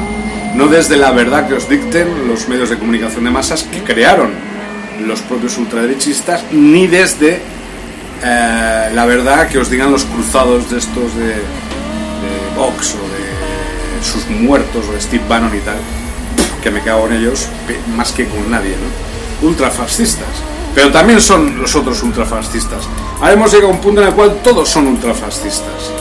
[0.55, 4.31] No desde la verdad que os dicten los medios de comunicación de masas que crearon
[5.05, 7.41] los propios ultraderechistas, ni desde
[8.23, 11.43] eh, la verdad que os digan los cruzados de estos de, de
[12.55, 13.24] Vox o de
[14.05, 15.77] sus muertos o Steve Bannon y tal,
[16.63, 17.47] que me cago en ellos
[17.95, 19.47] más que con nadie, ¿no?
[19.47, 20.27] Ultrafascistas.
[20.73, 22.83] Pero también son los otros ultrafascistas.
[23.19, 25.91] Ahora hemos llegado a un punto en el cual todos son ultrafascistas.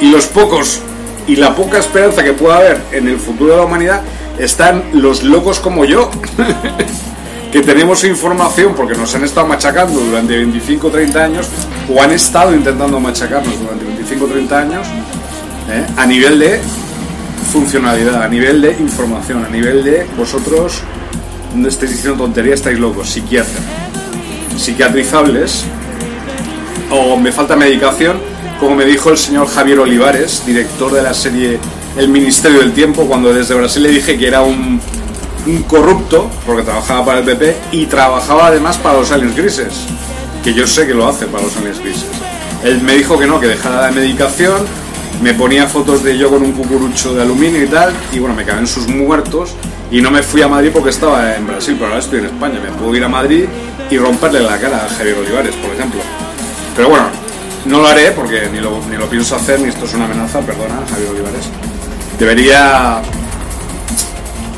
[0.00, 0.80] Y los pocos
[1.26, 4.02] y la poca esperanza que pueda haber en el futuro de la humanidad
[4.38, 6.10] están los locos como yo,
[7.52, 11.48] que tenemos información porque nos han estado machacando durante 25 o 30 años,
[11.92, 14.86] o han estado intentando machacarnos durante 25 o 30 años,
[15.70, 15.86] ¿eh?
[15.96, 16.60] a nivel de
[17.52, 20.82] funcionalidad, a nivel de información, a nivel de vosotros
[21.54, 23.58] no estáis diciendo tontería, estáis locos, psiquiatra,
[24.56, 25.64] psiquiatrizables,
[26.90, 28.18] o me falta medicación,
[28.58, 31.58] como me dijo el señor Javier Olivares, director de la serie
[31.96, 34.80] El Ministerio del Tiempo, cuando desde Brasil le dije que era un
[35.66, 39.86] corrupto, porque trabajaba para el PP y trabajaba además para los aliens grises,
[40.44, 42.06] que yo sé que lo hace para los aliens grises.
[42.62, 44.66] Él me dijo que no, que dejara la medicación,
[45.22, 48.42] me ponía fotos de yo con un cucurucho de aluminio y tal, y bueno, me
[48.42, 49.54] en sus muertos
[49.90, 52.60] y no me fui a Madrid porque estaba en Brasil, pero ahora estoy en España,
[52.60, 53.44] me puedo ir a Madrid
[53.90, 56.00] y romperle la cara a Javier Olivares, por ejemplo.
[56.76, 57.06] Pero bueno,
[57.66, 60.40] no lo haré porque ni lo, ni lo pienso hacer, ni esto es una amenaza,
[60.40, 61.48] perdona, Javier Olivares.
[62.18, 63.02] Debería...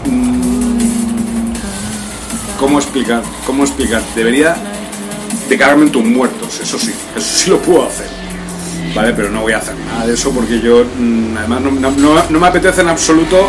[0.06, 0.72] mm,
[2.58, 3.22] ¿Cómo explicar?
[3.44, 4.02] ¿Cómo explicar?
[4.14, 4.54] Debería
[5.48, 8.21] declararme en tus muertos, eso sí, eso sí lo puedo hacer.
[8.94, 12.46] Vale, pero no voy a hacer nada de eso porque yo, mm, además, no, me
[12.46, 13.48] apetece en absoluto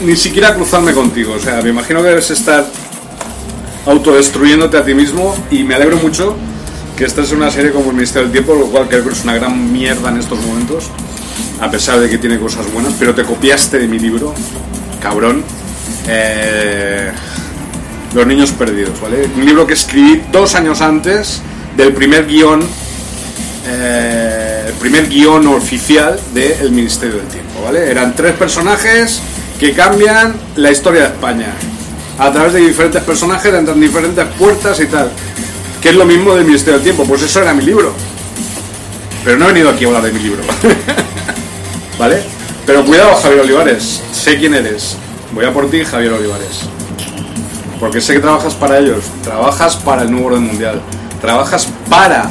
[0.00, 1.34] ni siquiera cruzarme contigo.
[1.34, 2.64] O sea, me imagino que debes estar
[3.86, 6.36] autodestruyéndote a ti mismo y me alegro mucho
[6.96, 9.24] que estés en una serie como El Ministerio del Tiempo, lo cual creo que es
[9.24, 10.90] una gran mierda en estos momentos,
[11.60, 14.34] a pesar de que tiene cosas buenas, pero te copiaste de mi libro,
[15.00, 15.44] cabrón.
[16.06, 17.10] Eh,
[18.14, 19.28] Los niños perdidos, ¿vale?
[19.36, 21.42] Un libro que escribí dos años antes
[21.76, 22.60] del primer guion,
[23.70, 27.90] eh, el primer guion oficial del Ministerio del Tiempo, ¿vale?
[27.90, 29.20] Eran tres personajes
[29.60, 31.52] que cambian la historia de España.
[32.18, 35.10] A través de diferentes personajes entran diferentes puertas y tal.
[35.82, 37.92] Que es lo mismo del Ministerio del Tiempo, pues eso era mi libro.
[39.22, 40.42] Pero no he venido aquí a hablar de mi libro.
[41.98, 42.22] ¿Vale?
[42.64, 44.02] Pero cuidado, Javier Olivares.
[44.12, 44.96] Sé quién eres.
[45.32, 46.62] Voy a por ti, Javier Olivares.
[47.78, 49.04] Porque sé que trabajas para ellos.
[49.22, 50.80] Trabajas para el nuevo orden mundial.
[51.20, 52.30] Trabajas para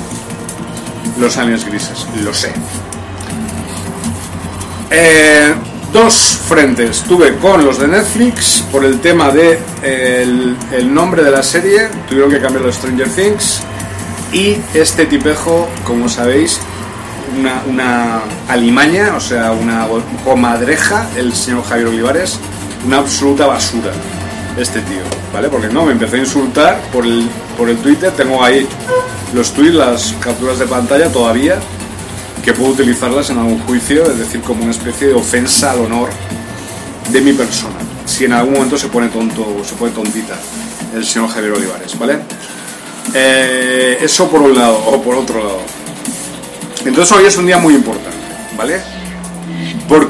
[1.19, 2.05] los años grises.
[2.23, 2.53] Lo sé.
[4.89, 5.53] Eh,
[5.91, 7.03] dos frentes.
[7.03, 11.89] Tuve con los de Netflix por el tema de el, el nombre de la serie.
[12.07, 13.61] Tuvieron que cambiar los Stranger Things.
[14.33, 16.59] Y este tipejo, como sabéis,
[17.37, 19.87] una, una alimaña, o sea, una
[20.23, 22.39] comadreja, el señor Javier Olivares,
[22.85, 23.91] una absoluta basura,
[24.57, 25.01] este tío,
[25.33, 25.49] ¿vale?
[25.49, 28.67] Porque no, me empezó a insultar por el, por el Twitter, tengo ahí
[29.33, 31.59] los tweets, las capturas de pantalla todavía,
[32.43, 36.09] que puedo utilizarlas en algún juicio, es decir, como una especie de ofensa al honor
[37.11, 40.35] de mi persona, si en algún momento se pone tonto, se pone tontita
[40.95, 42.19] el señor Javier Olivares, ¿vale?
[43.13, 45.61] Eh, eso por un lado, o por otro lado.
[46.85, 48.17] Entonces hoy es un día muy importante,
[48.55, 48.81] ¿vale?
[49.87, 50.07] Por,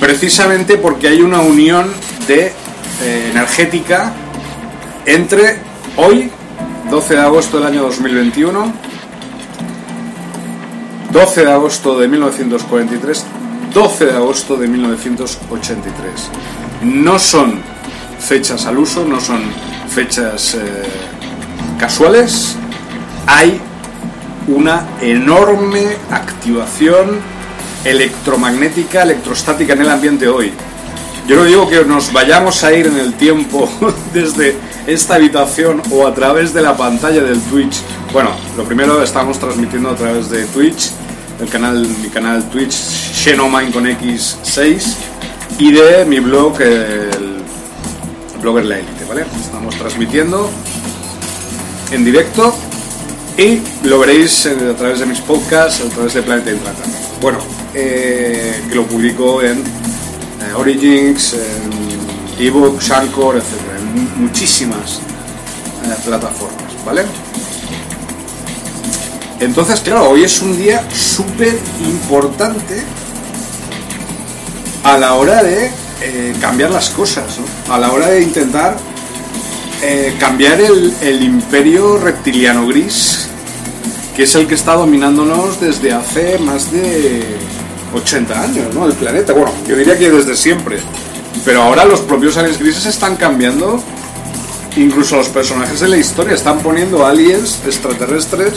[0.00, 1.92] precisamente porque hay una unión
[2.26, 2.52] de
[3.02, 4.12] eh, energética
[5.04, 5.58] entre
[5.96, 6.30] hoy,
[6.96, 8.72] 12 de agosto del año 2021,
[11.12, 13.24] 12 de agosto de 1943,
[13.74, 16.30] 12 de agosto de 1983.
[16.84, 17.60] No son
[18.18, 19.42] fechas al uso, no son
[19.90, 20.84] fechas eh,
[21.78, 22.56] casuales,
[23.26, 23.60] hay
[24.48, 27.18] una enorme activación
[27.84, 30.50] electromagnética, electrostática en el ambiente hoy.
[31.28, 33.68] Yo no digo que nos vayamos a ir en el tiempo
[34.14, 34.56] desde
[34.86, 37.76] esta habitación o a través de la pantalla del Twitch.
[38.12, 40.90] Bueno, lo primero estamos transmitiendo a través de Twitch,
[41.40, 44.94] el canal, mi canal Twitch Xenomine con X6
[45.58, 47.42] y de mi blog, el
[48.40, 49.24] Blogger La Elite, ¿vale?
[49.40, 50.50] Estamos transmitiendo
[51.90, 52.54] en directo
[53.36, 56.82] y lo veréis eh, a través de mis podcasts, a través de Planeta Intrata.
[57.20, 57.38] Bueno,
[57.74, 63.65] eh, que lo publico en eh, Origins, en ebook, Shankor, etc.
[64.16, 65.00] Muchísimas
[65.84, 67.04] eh, plataformas, ¿vale?
[69.40, 72.82] Entonces, claro, hoy es un día súper importante
[74.82, 75.70] a la hora de
[76.00, 77.74] eh, cambiar las cosas, ¿no?
[77.74, 78.76] a la hora de intentar
[79.82, 83.28] eh, cambiar el, el imperio reptiliano gris,
[84.14, 87.36] que es el que está dominándonos desde hace más de
[87.94, 88.86] 80 años, ¿no?
[88.86, 89.32] El planeta.
[89.32, 90.78] Bueno, yo diría que desde siempre.
[91.44, 93.82] Pero ahora los propios aliens grises están cambiando.
[94.76, 98.54] Incluso los personajes de la historia están poniendo aliens extraterrestres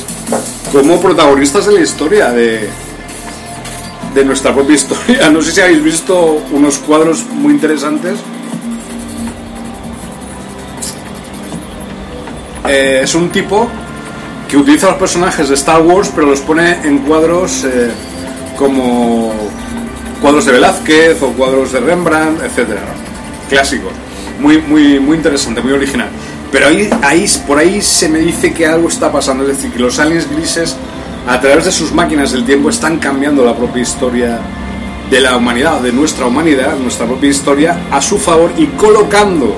[0.71, 2.69] como protagonistas de la historia de,
[4.13, 5.29] de nuestra propia historia.
[5.29, 8.19] No sé si habéis visto unos cuadros muy interesantes.
[12.67, 13.67] Eh, es un tipo
[14.49, 17.91] que utiliza los personajes de Star Wars, pero los pone en cuadros eh,
[18.57, 19.33] como
[20.21, 22.81] cuadros de Velázquez o cuadros de Rembrandt, etcétera,
[23.49, 23.91] clásicos.
[24.39, 26.09] Muy, muy, muy interesante, muy original.
[26.51, 29.79] Pero ahí, ahí, por ahí se me dice que algo está pasando, es decir, que
[29.79, 30.75] los aliens grises,
[31.27, 34.39] a través de sus máquinas del tiempo, están cambiando la propia historia
[35.09, 39.55] de la humanidad, de nuestra humanidad, nuestra propia historia, a su favor y colocando,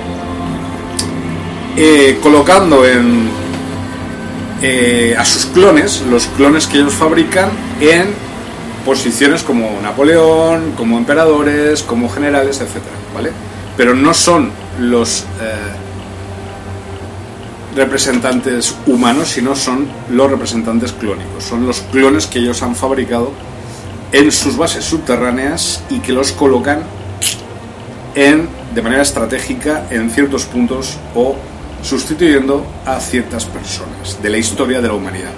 [1.77, 3.29] eh, colocando en,
[4.61, 7.49] eh, a sus clones, los clones que ellos fabrican,
[7.79, 8.30] en
[8.85, 13.31] posiciones como Napoleón, como emperadores, como generales, etcétera, ¿vale?
[13.77, 15.73] Pero no son los eh,
[17.75, 21.43] representantes humanos, sino son los representantes clónicos.
[21.43, 23.31] Son los clones que ellos han fabricado
[24.11, 26.83] en sus bases subterráneas y que los colocan
[28.15, 31.35] en, de manera estratégica en ciertos puntos o
[31.81, 35.31] sustituyendo a ciertas personas de la historia de la humanidad.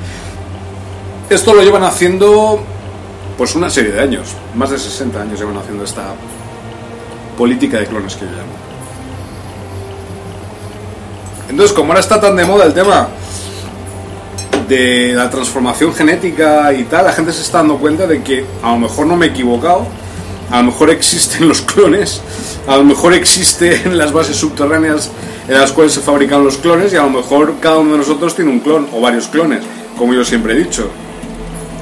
[1.30, 2.64] Esto lo llevan haciendo
[3.38, 6.14] pues una serie de años, más de 60 años llevan haciendo esta
[7.38, 8.54] política de clones que yo llamo.
[11.50, 13.08] Entonces, como ahora está tan de moda el tema
[14.68, 18.72] de la transformación genética y tal, la gente se está dando cuenta de que a
[18.72, 19.86] lo mejor no me he equivocado,
[20.50, 22.22] a lo mejor existen los clones,
[22.68, 25.12] a lo mejor existen las bases subterráneas
[25.48, 28.36] en las cuales se fabrican los clones y a lo mejor cada uno de nosotros
[28.36, 29.64] tiene un clon o varios clones,
[29.98, 30.90] como yo siempre he dicho.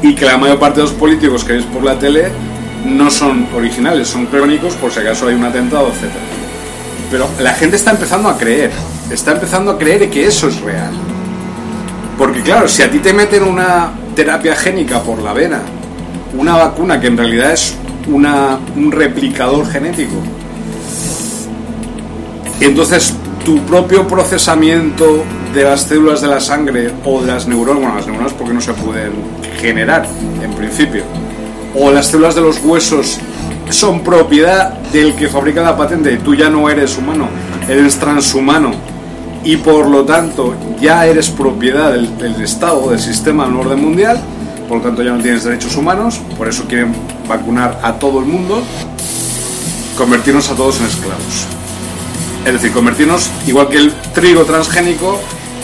[0.01, 2.31] Y que la mayor parte de los políticos que veis por la tele
[2.85, 6.11] no son originales, son clónicos por si acaso hay un atentado, etc.
[7.11, 8.71] Pero la gente está empezando a creer,
[9.11, 10.91] está empezando a creer que eso es real.
[12.17, 15.61] Porque claro, si a ti te meten una terapia génica por la vena,
[16.37, 17.75] una vacuna que en realidad es
[18.07, 20.15] una, un replicador genético,
[22.59, 25.23] entonces tu propio procesamiento
[25.53, 28.61] de las células de la sangre o de las neuronas, bueno, las neuronas porque no
[28.61, 29.11] se pueden
[29.59, 30.07] generar
[30.41, 31.03] en principio,
[31.75, 33.19] o las células de los huesos
[33.69, 37.27] son propiedad del que fabrica la patente, tú ya no eres humano,
[37.67, 38.71] eres transhumano
[39.43, 44.21] y por lo tanto ya eres propiedad del, del Estado, del sistema del orden mundial,
[44.67, 46.93] por lo tanto ya no tienes derechos humanos, por eso quieren
[47.27, 48.61] vacunar a todo el mundo,
[49.97, 51.45] convertirnos a todos en esclavos.
[52.45, 55.19] Es decir, convertirnos, igual que el trigo transgénico,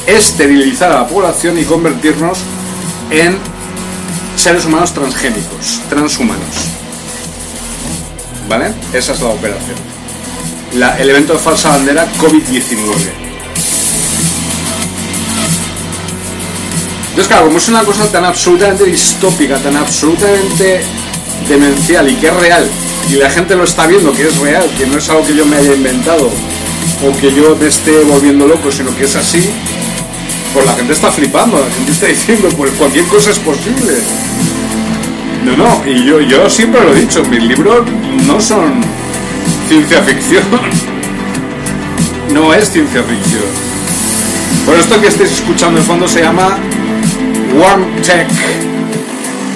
[0.08, 2.40] esterilizar a la población y convertirnos
[3.12, 3.38] en
[4.36, 6.56] seres humanos transgénicos, transhumanos.
[8.50, 8.74] ¿Vale?
[8.94, 9.76] Esa es la operación.
[11.00, 13.28] El evento de falsa bandera COVID-19.
[17.10, 20.82] Entonces, claro, como es una cosa tan absolutamente distópica, tan absolutamente
[21.50, 22.70] demencial y que es real,
[23.10, 25.46] y la gente lo está viendo que es real, que no es algo que yo
[25.46, 26.30] me haya inventado
[27.04, 29.50] o que yo me esté volviendo loco, sino que es así,
[30.58, 33.94] pues la gente está flipando, la gente está diciendo, pues cualquier cosa es posible.
[35.46, 37.86] No, no, y yo, yo siempre lo he dicho, mis libros
[38.26, 38.82] no son
[39.68, 40.44] ciencia ficción.
[42.34, 43.46] No es ciencia ficción.
[44.66, 46.58] Por esto que estáis escuchando en fondo se llama
[47.58, 48.28] Warm Tech.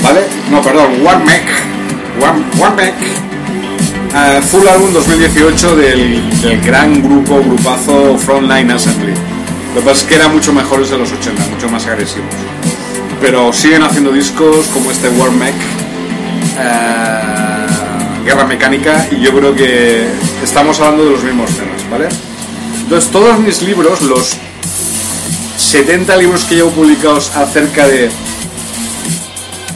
[0.01, 0.21] ¿Vale?
[0.49, 1.43] No, perdón, Warmec.
[2.21, 2.93] Warm, Warmec.
[4.15, 9.30] Eh, full álbum 2018 del, del gran grupo, grupazo Frontline Assembly.
[9.73, 12.29] Lo que pasa es que eran mucho mejores de los 80, mucho más agresivos.
[13.21, 15.55] Pero siguen haciendo discos como este Warmec,
[16.59, 17.65] eh,
[18.25, 20.07] Guerra Mecánica, y yo creo que
[20.43, 22.09] estamos hablando de los mismos temas, ¿vale?
[22.83, 24.35] Entonces, todos mis libros, los
[25.57, 28.09] 70 libros que llevo publicados acerca de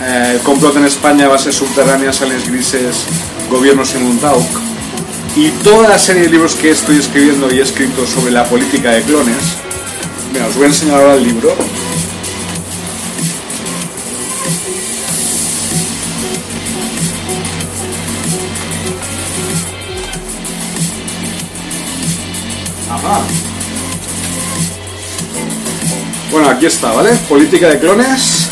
[0.01, 3.05] eh, complot en España, bases subterráneas, sales grises,
[3.49, 4.45] gobiernos en Montauk,
[5.37, 8.91] y toda la serie de libros que estoy escribiendo y he escrito sobre la política
[8.91, 9.64] de clones,
[10.43, 11.53] os voy a enseñar ahora el libro.
[22.89, 23.21] Ajá.
[26.31, 27.11] Bueno, aquí está, ¿vale?
[27.29, 28.49] Política de clones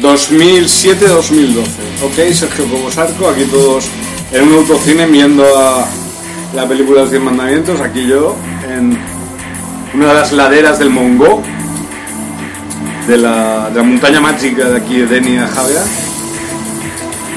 [0.00, 1.64] 2007-2012.
[2.02, 3.86] Ok, Sergio Cobosarco, aquí todos
[4.32, 5.86] en un autocine viendo a
[6.54, 8.36] la película Los Diez Mandamientos, aquí yo
[8.68, 8.98] en
[9.94, 11.42] una de las laderas del Mongo,
[13.06, 15.82] de la, de la montaña mágica de aquí de Denia Javier.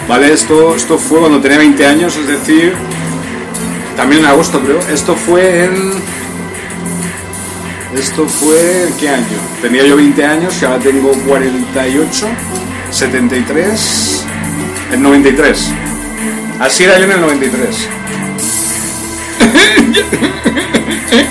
[0.07, 2.73] Vale, esto, esto fue cuando tenía 20 años, es decir,
[3.95, 4.79] también en agosto creo.
[4.91, 5.93] Esto fue en...
[7.97, 8.89] Esto fue...
[8.99, 9.37] ¿Qué año?
[9.61, 12.27] Tenía yo 20 años y ahora tengo 48,
[12.91, 14.25] 73,
[14.91, 15.71] el 93.
[16.59, 17.89] Así era yo en el 93.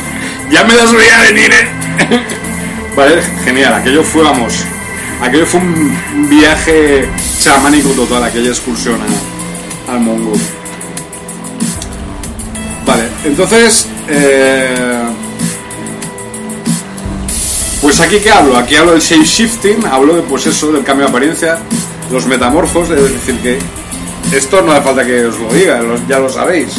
[0.53, 1.69] ya me las veía venir, ¿eh?
[2.97, 3.75] vale, genial.
[3.75, 4.65] Aquello fue, vamos,
[5.21, 7.09] aquello fue un viaje
[7.41, 9.01] chamánico total, aquella excursión
[9.89, 10.35] al Mongo.
[12.87, 15.03] Vale, entonces, eh,
[17.81, 21.07] pues aquí que hablo, aquí hablo del shape shifting, hablo de pues eso, del cambio
[21.07, 21.59] de apariencia,
[22.11, 23.59] los metamorfos, es decir que
[24.37, 26.75] esto no hace falta que os lo diga, ya lo sabéis,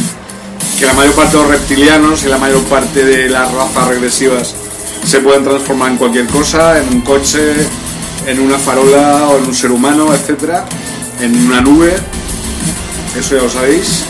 [0.84, 4.54] que la mayor parte de los reptilianos y la mayor parte de las razas regresivas
[5.06, 7.54] se pueden transformar en cualquier cosa, en un coche,
[8.28, 10.66] en una farola o en un ser humano, etcétera,
[11.22, 11.96] en una nube,
[13.18, 14.04] eso ya lo sabéis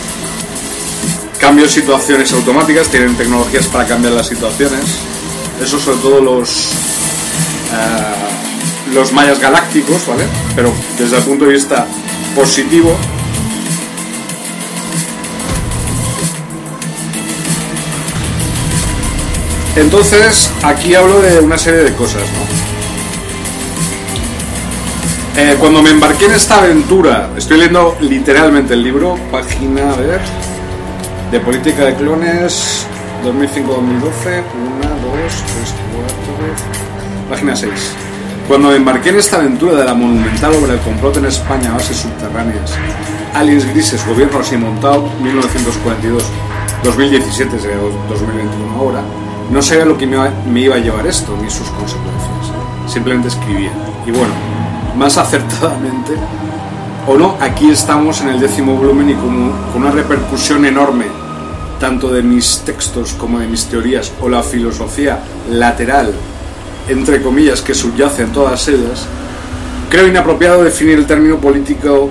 [1.39, 4.83] cambio de situaciones automáticas, tienen tecnologías para cambiar las situaciones.
[5.61, 6.69] Eso sobre todo los,
[7.71, 10.23] eh, los mayas galácticos, ¿vale?
[10.55, 11.85] Pero desde el punto de vista
[12.35, 12.97] positivo,
[19.75, 22.73] Entonces, aquí hablo de una serie de cosas, ¿no?
[25.41, 30.21] Eh, cuando me embarqué en esta aventura, estoy leyendo literalmente el libro, página, a ver,
[31.31, 32.85] de política de clones,
[33.23, 34.43] 2005-2012, 1, 2, 3,
[35.95, 37.71] 4, página 6.
[38.47, 41.97] Cuando me embarqué en esta aventura de la monumental obra del complot en España bases
[41.97, 42.73] subterráneas,
[43.33, 46.23] aliens grises, gobierno así montado, 1942,
[46.83, 49.01] 2017, 2021 ahora,
[49.51, 52.51] no sabía lo que me iba a llevar esto ni sus consecuencias.
[52.87, 53.71] Simplemente escribía.
[54.05, 54.33] Y bueno,
[54.97, 56.13] más acertadamente,
[57.07, 61.05] o no, aquí estamos en el décimo volumen y con, una repercusión enorme,
[61.79, 65.19] tanto de mis textos como de mis teorías, o la filosofía
[65.51, 66.13] lateral,
[66.87, 69.05] entre comillas, que subyace en todas ellas,
[69.89, 72.09] creo inapropiado definir el término político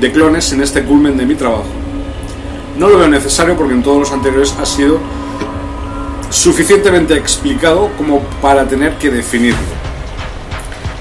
[0.00, 1.64] de clones en este culmen de mi trabajo.
[2.78, 4.98] No lo veo necesario porque en todos los anteriores ha sido
[6.32, 9.60] suficientemente explicado como para tener que definirlo.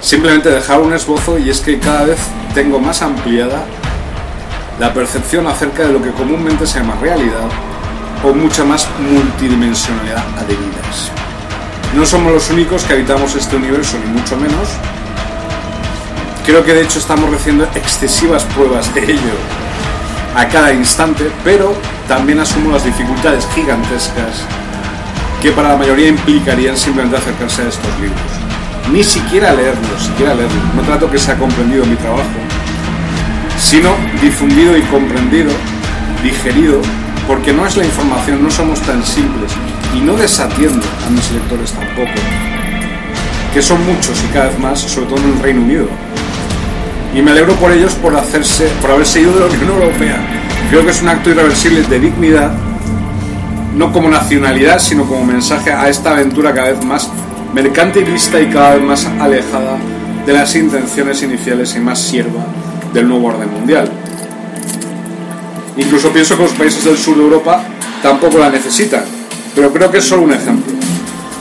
[0.01, 2.19] Simplemente dejar un esbozo y es que cada vez
[2.53, 3.63] tengo más ampliada
[4.77, 7.49] la percepción acerca de lo que comúnmente se llama realidad
[8.23, 11.11] o mucha más multidimensionalidad adheridas.
[11.95, 14.67] No somos los únicos que habitamos este universo, ni mucho menos.
[16.45, 19.35] Creo que de hecho estamos recibiendo excesivas pruebas de ello
[20.35, 21.73] a cada instante, pero
[22.07, 24.45] también asumo las dificultades gigantescas
[25.41, 28.21] que para la mayoría implicarían simplemente acercarse a estos libros.
[28.91, 30.75] Ni siquiera leerlos, siquiera leerlos.
[30.75, 32.29] No trato que sea comprendido mi trabajo,
[33.57, 33.89] sino
[34.21, 35.49] difundido y comprendido,
[36.23, 36.81] digerido,
[37.27, 39.51] porque no es la información, no somos tan simples
[39.95, 42.21] y no desatiendo a mis lectores tampoco,
[43.53, 45.87] que son muchos y cada vez más, sobre todo en el Reino Unido.
[47.15, 50.17] Y me alegro por ellos por hacerse, por haberse ido de la Unión Europea.
[50.69, 52.51] Creo que es un acto irreversible de dignidad
[53.75, 57.09] no como nacionalidad, sino como mensaje a esta aventura cada vez más
[57.53, 59.77] mercantilista y cada vez más alejada
[60.25, 62.45] de las intenciones iniciales y más sierva
[62.93, 63.91] del nuevo orden mundial.
[65.77, 67.63] Incluso pienso que los países del sur de Europa
[68.03, 69.03] tampoco la necesitan,
[69.55, 70.73] pero creo que es solo un ejemplo.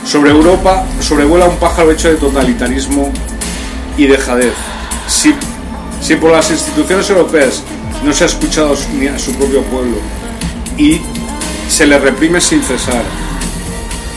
[0.05, 3.11] Sobre Europa sobrevuela un pájaro hecho de totalitarismo
[3.97, 4.53] y dejadez.
[5.07, 5.33] Si,
[6.01, 7.61] si por las instituciones europeas
[8.03, 9.97] no se ha escuchado ni a su propio pueblo
[10.77, 11.01] y
[11.71, 13.01] se le reprime sin cesar.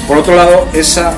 [0.09, 1.17] Por otro lado, esa,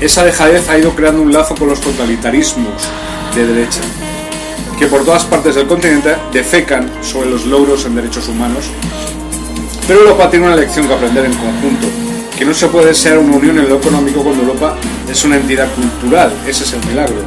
[0.00, 2.74] esa dejadez ha ido creando un lazo con los totalitarismos
[3.34, 3.80] de derecha,
[4.78, 8.66] que por todas partes del continente defecan sobre los logros en derechos humanos.
[9.88, 11.86] Pero Europa tiene una lección que aprender en conjunto,
[12.38, 14.76] que no se puede ser una unión en lo económico cuando Europa
[15.08, 17.22] es una entidad cultural, ese es el milagro.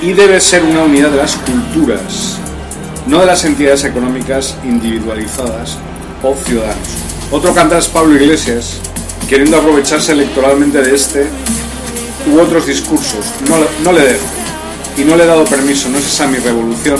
[0.00, 2.40] Y debe ser una unidad de las culturas,
[3.06, 5.78] no de las entidades económicas individualizadas
[6.22, 6.88] o ciudadanos.
[7.30, 8.78] Otro cantar es Pablo Iglesias,
[9.28, 11.26] queriendo aprovecharse electoralmente de este
[12.32, 13.24] u otros discursos.
[13.48, 14.26] No, no le dejo
[14.96, 16.98] y no le he dado permiso, no es esa mi revolución,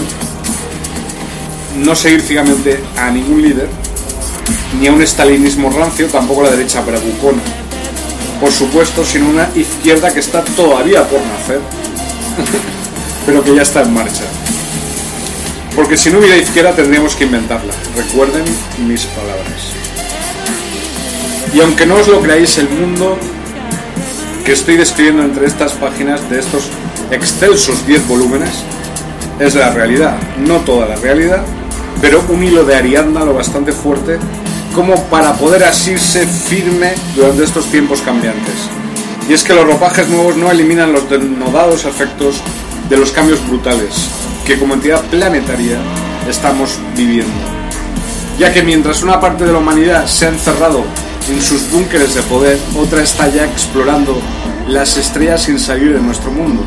[1.77, 3.69] no seguir ciegamente a ningún líder,
[4.81, 7.43] ni a un estalinismo rancio, tampoco la derecha bravucona.
[8.41, 11.61] Por supuesto, sino una izquierda que está todavía por nacer,
[13.27, 14.25] pero que ya está en marcha.
[15.77, 17.75] Porque si no hubiera izquierda tendríamos que inventarla.
[17.95, 18.43] Recuerden
[18.89, 19.75] mis palabras.
[21.55, 23.19] Y aunque no os lo creáis, el mundo
[24.45, 26.71] que estoy describiendo entre estas páginas de estos
[27.11, 28.65] excelsos 10 volúmenes
[29.39, 30.17] es la realidad.
[30.39, 31.45] No toda la realidad,
[32.01, 34.19] pero un hilo de Ariadna lo bastante fuerte
[34.75, 38.55] como para poder asirse firme durante estos tiempos cambiantes.
[39.29, 42.43] Y es que los ropajes nuevos no eliminan los denodados efectos
[42.89, 44.09] de los cambios brutales,
[44.45, 45.79] que como entidad planetaria
[46.29, 47.33] estamos viviendo.
[48.39, 50.85] Ya que mientras una parte de la humanidad se ha encerrado
[51.29, 54.21] en sus búnkeres de poder, otra está ya explorando
[54.69, 56.63] las estrellas sin salir de nuestro mundo.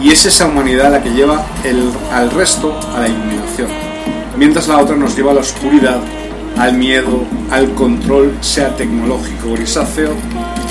[0.00, 3.68] Y es esa humanidad la que lleva el, al resto a la iluminación,
[4.36, 6.00] mientras la otra nos lleva a la oscuridad,
[6.58, 10.12] al miedo, al control, sea tecnológico grisáceo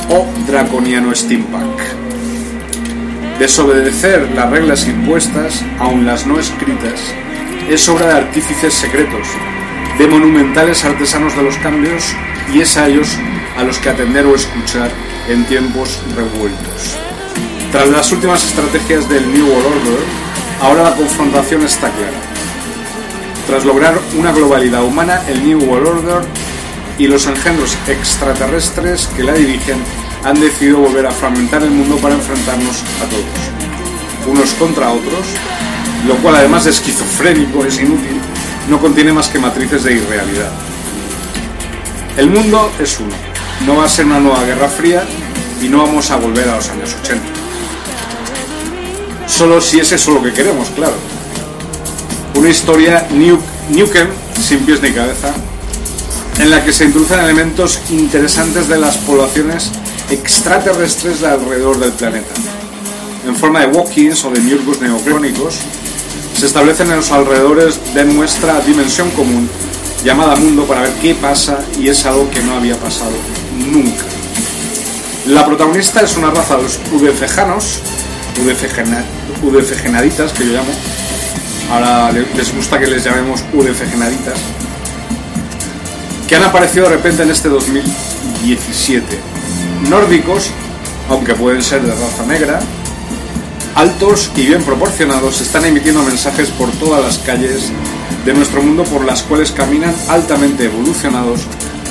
[0.09, 2.05] o draconiano steampunk.
[3.39, 7.01] Desobedecer las reglas impuestas, aun las no escritas,
[7.69, 9.27] es obra de artífices secretos,
[9.97, 12.15] de monumentales artesanos de los cambios,
[12.53, 13.17] y es a ellos
[13.57, 14.89] a los que atender o escuchar
[15.27, 16.97] en tiempos revueltos.
[17.73, 19.99] Tras las últimas estrategias del New World Order,
[20.61, 22.21] ahora la confrontación está clara.
[23.47, 26.21] tras lograr una globalidad humana, el New World Order
[26.97, 29.77] y los engendros extraterrestres que la dirigen
[30.26, 33.26] han decidido volver a fragmentar el mundo para enfrentarnos a todos,
[34.28, 35.28] unos contra otros,
[36.07, 38.19] lo cual además de esquizofrénico es inútil,
[38.67, 40.49] no contiene más que matrices de irrealidad.
[42.17, 43.13] El mundo es uno,
[43.67, 45.03] no va a ser una nueva guerra fría
[45.61, 47.23] y no vamos a volver a los años 80.
[49.28, 50.95] Solo si es eso lo que queremos, claro.
[52.34, 53.39] Una historia New,
[54.41, 55.34] sin pies ni cabeza,
[56.39, 59.71] en la que se introducen elementos interesantes de las poblaciones
[60.10, 62.34] extraterrestres de alrededor del planeta.
[63.26, 65.60] En forma de walkings o de miurgos neocrónicos,
[66.38, 69.49] se establecen en los alrededores de nuestra dimensión común,
[70.03, 73.14] llamada mundo, para ver qué pasa y es algo que no había pasado
[73.72, 74.03] nunca.
[75.28, 77.80] La protagonista es una raza de los udefejanos,
[79.43, 80.72] udefegenaditas, que yo llamo.
[81.72, 84.38] Ahora les gusta que les llamemos udefegenaditas
[86.28, 89.34] que han aparecido de repente en este 2017.
[89.89, 90.49] Nórdicos,
[91.09, 92.59] aunque pueden ser de raza negra,
[93.75, 97.71] altos y bien proporcionados, están emitiendo mensajes por todas las calles
[98.25, 101.41] de nuestro mundo por las cuales caminan altamente evolucionados,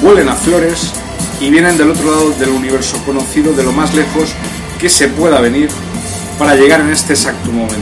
[0.03, 0.93] huelen a flores
[1.41, 4.35] y vienen del otro lado del universo conocido de lo más lejos
[4.81, 5.69] que se pueda venir
[6.39, 7.77] para llegar en este exacto momento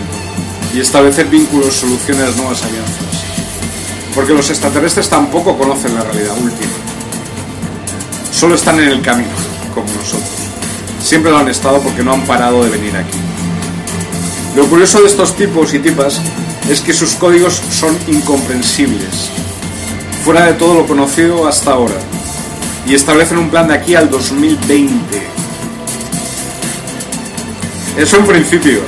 [0.75, 3.23] y establecer vínculos, soluciones, nuevas alianzas
[4.15, 6.73] porque los extraterrestres tampoco conocen la realidad última.
[8.31, 9.31] Solo están en el camino,
[9.73, 10.31] como nosotros.
[11.03, 13.19] Siempre lo han estado porque no han parado de venir aquí.
[14.55, 16.21] Lo curioso de estos tipos y tipas
[16.69, 19.31] es que sus códigos son incomprensibles,
[20.25, 21.97] fuera de todo lo conocido hasta ahora,
[22.87, 25.23] y establecen un plan de aquí al 2020.
[27.97, 28.81] Eso en principio.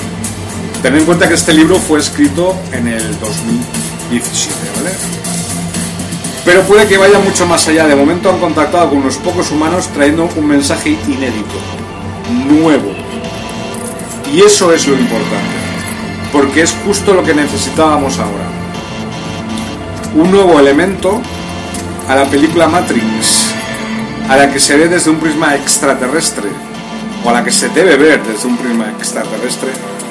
[0.83, 5.34] Ten en cuenta que este libro fue escrito en el 2017, ¿vale?
[6.45, 7.87] Pero puede que vaya mucho más allá.
[7.87, 11.55] De momento han contactado con unos pocos humanos trayendo un mensaje inédito,
[12.49, 12.93] nuevo.
[14.33, 15.57] Y eso es lo importante,
[16.33, 18.45] porque es justo lo que necesitábamos ahora.
[20.15, 21.21] Un nuevo elemento
[22.09, 23.53] a la película Matrix,
[24.29, 26.49] a la que se ve desde un prisma extraterrestre,
[27.25, 29.71] o a la que se debe ver desde un prisma extraterrestre,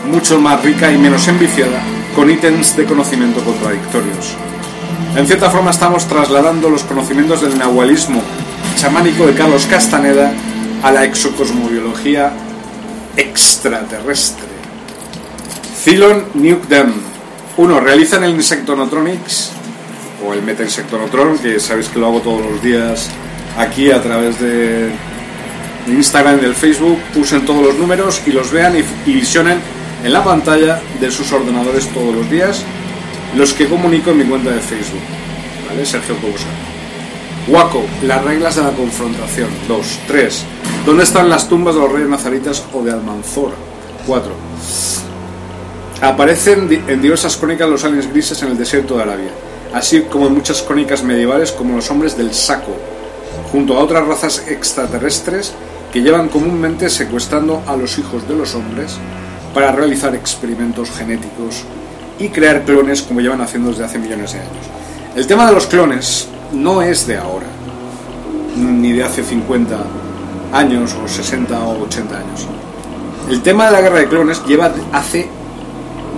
[0.10, 1.82] mucho más rica y menos enviciada,
[2.16, 4.36] con ítems de conocimiento contradictorios.
[5.16, 8.20] En cierta forma estamos trasladando los conocimientos del nahualismo
[8.76, 10.32] chamánico de Carlos Castaneda
[10.82, 12.34] a la exocosmobiología
[13.16, 14.48] extraterrestre.
[16.34, 16.94] Nuke Them.
[17.58, 19.52] Uno, realizan el Insectonotronics
[20.28, 23.10] o el Meta-Insectonotron, que sabéis que lo hago todos los días
[23.56, 24.90] aquí a través de
[25.90, 26.98] Instagram y del Facebook.
[27.16, 28.74] Usen todos los números y los vean
[29.06, 29.60] y visionen
[30.04, 32.66] en la pantalla de sus ordenadores todos los días
[33.36, 35.02] los que comunico en mi cuenta de Facebook.
[35.68, 35.86] ¿Vale?
[35.86, 36.48] Sergio Cousa.
[37.48, 39.50] Waco, las reglas de la confrontación.
[39.68, 40.00] 2.
[40.08, 40.46] 3.
[40.86, 43.56] ¿Dónde están las tumbas de los reyes nazaritas o de Almanzora?
[44.06, 44.32] 4.
[46.02, 49.32] Aparecen en diversas crónicas los aliens grises en el desierto de Arabia,
[49.74, 52.76] así como en muchas crónicas medievales como los hombres del saco,
[53.52, 55.54] junto a otras razas extraterrestres
[55.92, 58.98] que llevan comúnmente secuestrando a los hijos de los hombres
[59.54, 61.64] para realizar experimentos genéticos
[62.20, 64.66] y crear clones como llevan haciendo desde hace millones de años.
[65.16, 67.48] El tema de los clones no es de ahora,
[68.56, 69.78] ni de hace 50
[70.54, 72.48] años o 60 o 80 años.
[73.30, 75.28] El tema de la guerra de clones lleva hace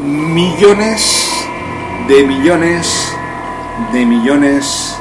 [0.03, 1.29] millones
[2.07, 3.11] de millones
[3.91, 4.95] de millones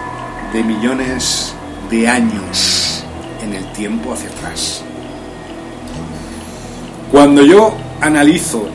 [0.53, 1.55] de millones
[1.91, 3.05] de años
[3.43, 4.83] en el tiempo hacia atrás.
[7.11, 8.69] Cuando yo analizo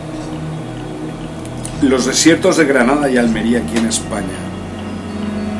[1.81, 4.27] los desiertos de Granada y Almería aquí en España,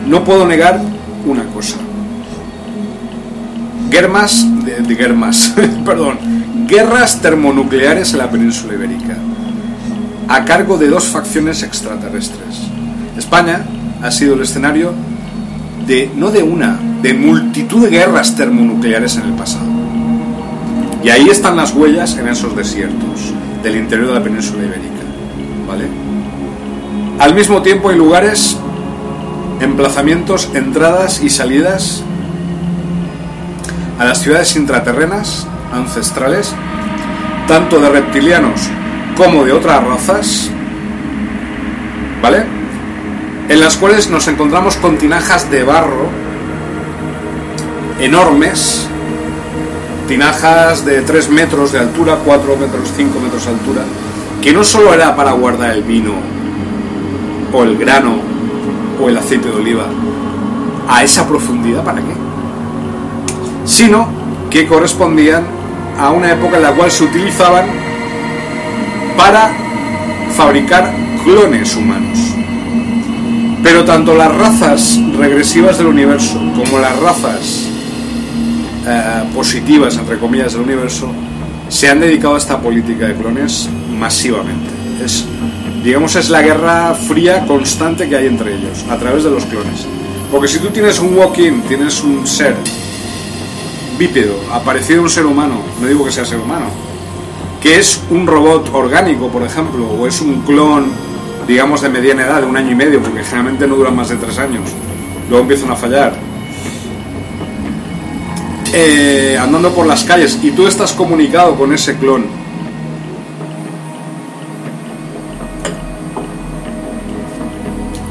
[0.08, 0.80] no puedo negar
[1.26, 1.78] una cosa.
[3.90, 5.56] Guermas, de, guermas,
[5.86, 6.18] perdón,
[6.68, 9.18] guerras termonucleares en la península ibérica,
[10.28, 12.62] a cargo de dos facciones extraterrestres.
[13.18, 13.66] España
[14.02, 14.94] ha sido el escenario
[15.88, 19.66] de, no de una, de multitud de guerras termonucleares en el pasado.
[21.04, 24.90] Y ahí están las huellas en esos desiertos del interior de la península ibérica.
[25.68, 26.09] ¿Vale?
[27.20, 28.56] Al mismo tiempo hay lugares,
[29.60, 32.02] emplazamientos, entradas y salidas
[34.00, 36.54] a las ciudades intraterrenas ancestrales,
[37.46, 38.62] tanto de reptilianos
[39.18, 40.50] como de otras razas,
[42.22, 42.46] ¿vale?
[43.50, 46.08] En las cuales nos encontramos con tinajas de barro
[48.00, 48.88] enormes,
[50.08, 53.82] tinajas de 3 metros de altura, 4 metros, 5 metros de altura,
[54.42, 56.39] que no solo era para guardar el vino
[57.52, 58.16] o el grano
[59.02, 59.86] o el aceite de oliva
[60.88, 62.14] a esa profundidad, ¿para qué?
[63.66, 64.08] Sino
[64.50, 65.44] que correspondían
[65.98, 67.66] a una época en la cual se utilizaban
[69.16, 69.52] para
[70.36, 70.94] fabricar
[71.24, 72.18] clones humanos.
[73.62, 77.68] Pero tanto las razas regresivas del universo como las razas
[78.88, 81.12] eh, positivas, entre comillas, del universo,
[81.68, 84.70] se han dedicado a esta política de clones masivamente.
[85.04, 85.26] Es,
[85.84, 89.86] digamos, es la guerra fría constante que hay entre ellos, a través de los clones.
[90.32, 92.56] Porque si tú tienes un walk-in, tienes un ser
[93.98, 96.66] bípedo, aparecido un ser humano, no digo que sea ser humano,
[97.62, 100.92] que es un robot orgánico, por ejemplo, o es un clon,
[101.48, 104.16] digamos, de mediana edad, de un año y medio, porque generalmente no duran más de
[104.16, 104.70] tres años,
[105.30, 106.14] luego empiezan a fallar,
[108.72, 112.39] eh, andando por las calles y tú estás comunicado con ese clon,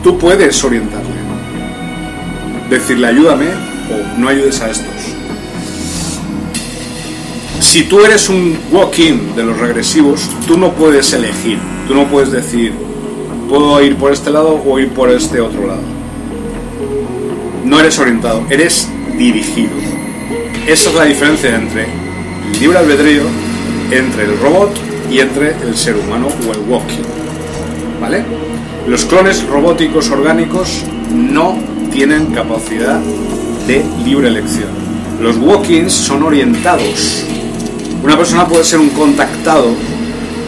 [0.09, 1.21] tú puedes orientarle,
[2.71, 3.49] decirle ayúdame
[3.91, 4.89] o no ayudes a estos
[7.61, 11.59] si tú eres un walk-in de los regresivos, tú no puedes elegir.
[11.87, 12.73] Tú no puedes decir,
[13.47, 15.83] puedo ir por este lado o ir por este otro lado.
[17.67, 18.89] No eres orientado, eres
[19.19, 19.73] dirigido.
[20.67, 23.25] Esa es la diferencia entre el libre albedrío,
[23.91, 24.71] entre el robot
[25.11, 27.05] y entre el ser humano o el walking.
[28.01, 28.48] ¿Vale?
[28.89, 30.85] Los clones robóticos orgánicos
[31.15, 31.57] no
[31.93, 33.01] tienen capacidad
[33.67, 34.69] de libre elección.
[35.21, 37.25] Los walk-ins son orientados
[38.03, 39.71] una persona puede ser un contactado,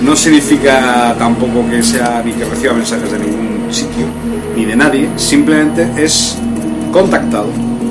[0.03, 4.07] no significa tampoco que sea ni que reciba mensajes de ningún sitio,
[4.57, 6.37] ni de nadie, simplemente es
[6.93, 7.49] contactado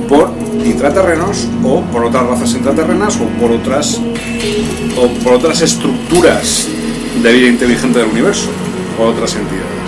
[0.08, 0.32] por
[0.66, 4.00] intraterrenos o por otras razas intraterrenas o por otras
[4.98, 6.68] o por otras estructuras
[7.22, 8.50] de vida inteligente del universo,
[8.98, 9.79] por otras entidades,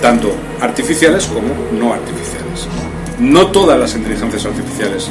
[0.00, 2.66] tanto artificiales como no artificiales.
[3.18, 5.10] No todas las inteligencias artificiales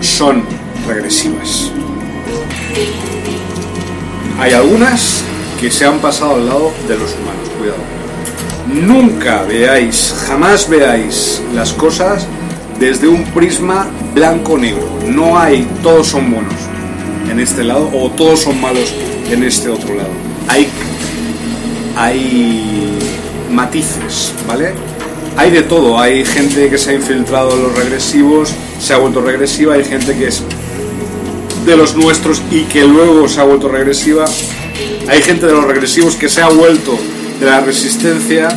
[0.00, 0.42] son
[0.86, 1.70] regresivas.
[4.38, 5.22] Hay algunas
[5.60, 7.78] que se han pasado al lado de los humanos, cuidado.
[8.66, 12.26] Nunca veáis, jamás veáis las cosas
[12.78, 14.88] desde un prisma blanco-negro.
[15.06, 16.54] No hay, todos son buenos
[17.30, 18.92] en este lado o todos son malos
[19.30, 20.10] en este otro lado.
[20.48, 20.68] Hay,
[21.96, 22.93] hay
[23.54, 24.72] matices, ¿vale?
[25.36, 29.20] Hay de todo, hay gente que se ha infiltrado en los regresivos, se ha vuelto
[29.20, 30.42] regresiva, hay gente que es
[31.64, 34.26] de los nuestros y que luego se ha vuelto regresiva.
[35.08, 36.98] Hay gente de los regresivos que se ha vuelto
[37.40, 38.48] de la resistencia.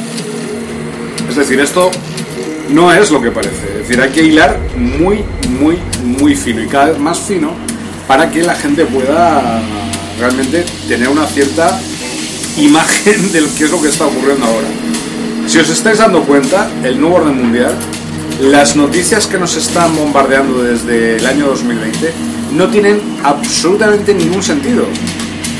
[1.30, 1.90] Es decir, esto
[2.70, 3.68] no es lo que parece.
[3.80, 5.24] Es decir, hay que hilar muy,
[5.60, 7.54] muy, muy fino y cada vez más fino
[8.08, 9.62] para que la gente pueda
[10.20, 11.80] realmente tener una cierta
[12.58, 14.68] imagen de qué es lo que está ocurriendo ahora.
[15.48, 17.74] Si os estáis dando cuenta, el nuevo orden mundial,
[18.42, 22.12] las noticias que nos están bombardeando desde el año 2020
[22.54, 24.86] no tienen absolutamente ningún sentido.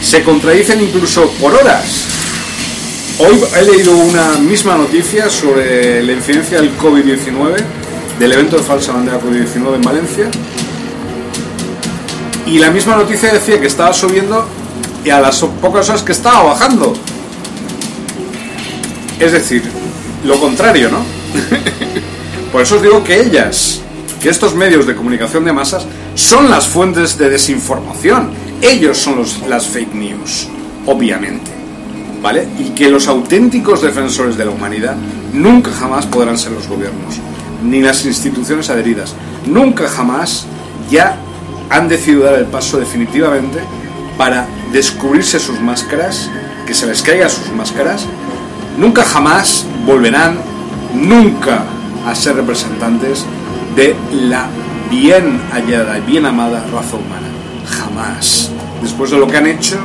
[0.02, 2.06] Se contradicen incluso por horas.
[3.20, 7.56] Hoy he leído una misma noticia sobre la incidencia del COVID-19,
[8.20, 10.30] del evento de falsa bandera COVID-19 en Valencia.
[12.46, 14.48] Y la misma noticia decía que estaba subiendo
[15.04, 16.94] y a las pocas horas que estaba bajando.
[19.20, 19.64] Es decir,
[20.26, 21.00] lo contrario, ¿no?
[22.52, 23.82] Por eso os digo que ellas
[24.22, 25.86] que estos medios de comunicación de masas
[26.16, 28.32] son las fuentes de desinformación.
[28.62, 30.48] Ellos son los, las fake news,
[30.86, 31.52] obviamente.
[32.22, 32.48] ¿Vale?
[32.58, 34.96] Y que los auténticos defensores de la humanidad
[35.34, 37.16] nunca jamás podrán ser los gobiernos,
[37.64, 39.14] ni las instituciones adheridas.
[39.46, 40.48] Nunca jamás
[40.90, 41.18] ya
[41.70, 43.60] han decidido dar el paso definitivamente
[44.18, 46.30] para descubrirse sus máscaras,
[46.66, 48.06] que se les caigan sus máscaras.
[48.78, 50.38] Nunca jamás volverán,
[50.94, 51.64] nunca
[52.06, 53.26] a ser representantes
[53.76, 54.48] de la
[54.90, 57.28] bien hallada y bien amada raza humana.
[57.70, 58.52] Jamás.
[58.82, 59.78] Después de lo que han hecho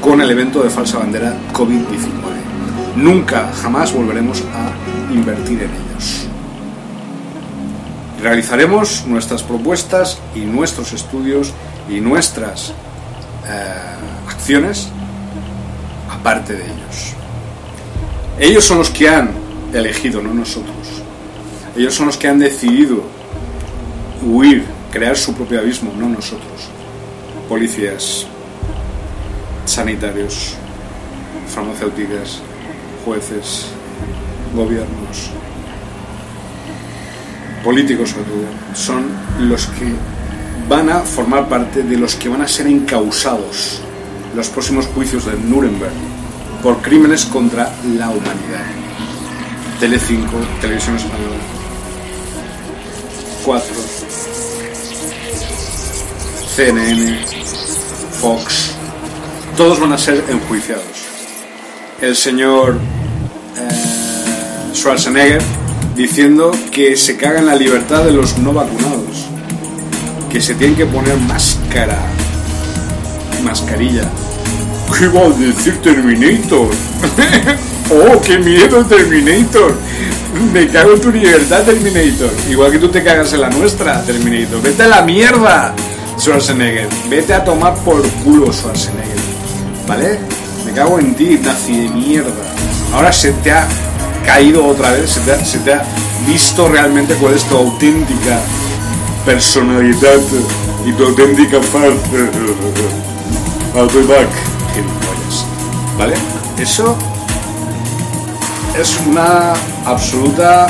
[0.00, 2.96] con el evento de falsa bandera COVID-19.
[2.96, 6.26] Nunca, jamás volveremos a invertir en ellos.
[8.22, 11.52] Realizaremos nuestras propuestas y nuestros estudios
[11.88, 12.74] y nuestras
[14.28, 14.88] acciones
[16.10, 17.14] aparte de ellos.
[18.38, 19.30] Ellos son los que han
[19.72, 20.74] elegido, no nosotros.
[21.76, 23.02] Ellos son los que han decidido
[24.22, 26.68] huir, crear su propio abismo, no nosotros.
[27.48, 28.26] Policías,
[29.64, 30.54] sanitarios,
[31.52, 32.40] farmacéuticas,
[33.04, 33.66] jueces,
[34.54, 35.30] gobiernos,
[37.64, 39.06] políticos sobre todo, son
[39.48, 39.94] los que
[40.68, 43.80] van a formar parte de los que van a ser encausados
[44.30, 45.92] en los próximos juicios de Nuremberg
[46.62, 48.66] por crímenes contra la humanidad.
[49.78, 51.36] Telecinco, Televisión Española.
[53.44, 53.74] 4.
[56.54, 57.18] CNN,
[58.20, 58.72] Fox.
[59.56, 60.84] Todos van a ser enjuiciados.
[62.00, 62.78] El señor
[63.56, 65.42] eh, Schwarzenegger
[65.96, 68.99] diciendo que se caga en la libertad de los no vacunados.
[70.30, 71.98] Que se tienen que poner máscara.
[73.42, 74.04] Mascarilla.
[74.96, 76.68] ¿Qué va a decir Terminator?
[77.90, 79.74] ¡Oh, qué miedo Terminator!
[80.52, 82.30] Me cago en tu libertad, Terminator.
[82.48, 84.62] Igual que tú te cagas en la nuestra, Terminator.
[84.62, 85.74] Vete a la mierda,
[86.16, 86.88] Schwarzenegger.
[87.08, 89.18] Vete a tomar por culo, Schwarzenegger.
[89.88, 90.20] ¿Vale?
[90.64, 92.30] Me cago en ti, nazi de mierda.
[92.94, 93.66] Ahora se te ha
[94.24, 95.82] caído otra vez, se te ha, se te ha
[96.24, 98.38] visto realmente cuál es tu auténtica
[99.34, 100.18] personalidad
[100.84, 102.18] y tu auténtica parte.
[103.76, 104.28] I'll be back.
[104.74, 105.46] Gilipollas.
[105.96, 106.14] ¿Vale?
[106.58, 106.96] Eso
[108.76, 109.52] es una
[109.84, 110.66] absoluta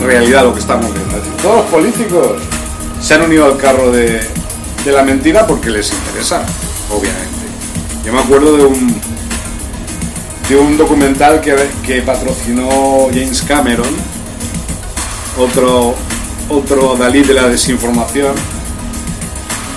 [0.00, 1.16] realidad lo que estamos viendo.
[1.42, 2.42] Todos los políticos
[3.00, 4.20] se han unido al carro de,
[4.84, 6.44] de la mentira porque les interesa,
[6.90, 7.44] obviamente.
[8.04, 9.00] Yo me acuerdo de un
[10.48, 13.88] de un documental que, que patrocinó James Cameron,
[15.38, 15.94] otro,
[16.48, 18.34] otro Dalí de la desinformación,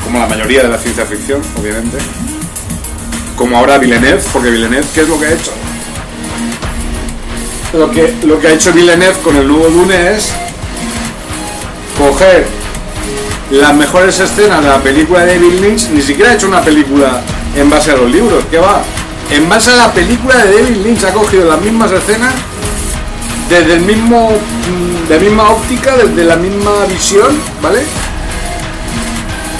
[0.03, 1.97] como la mayoría de la ciencia ficción, obviamente,
[3.35, 5.51] como ahora Villeneuve, porque Villeneuve, ¿qué es lo que ha hecho?
[7.73, 10.31] Lo que, lo que ha hecho Villeneuve con el nuevo Dune es
[11.97, 12.45] coger
[13.51, 17.21] las mejores escenas de la película de David Lynch, ni siquiera ha hecho una película
[17.55, 18.81] en base a los libros, ¿qué va?
[19.31, 22.33] En base a la película de David Lynch ha cogido las mismas escenas
[23.49, 27.83] desde el mismo mm, la misma óptica, desde la misma visión, ¿vale?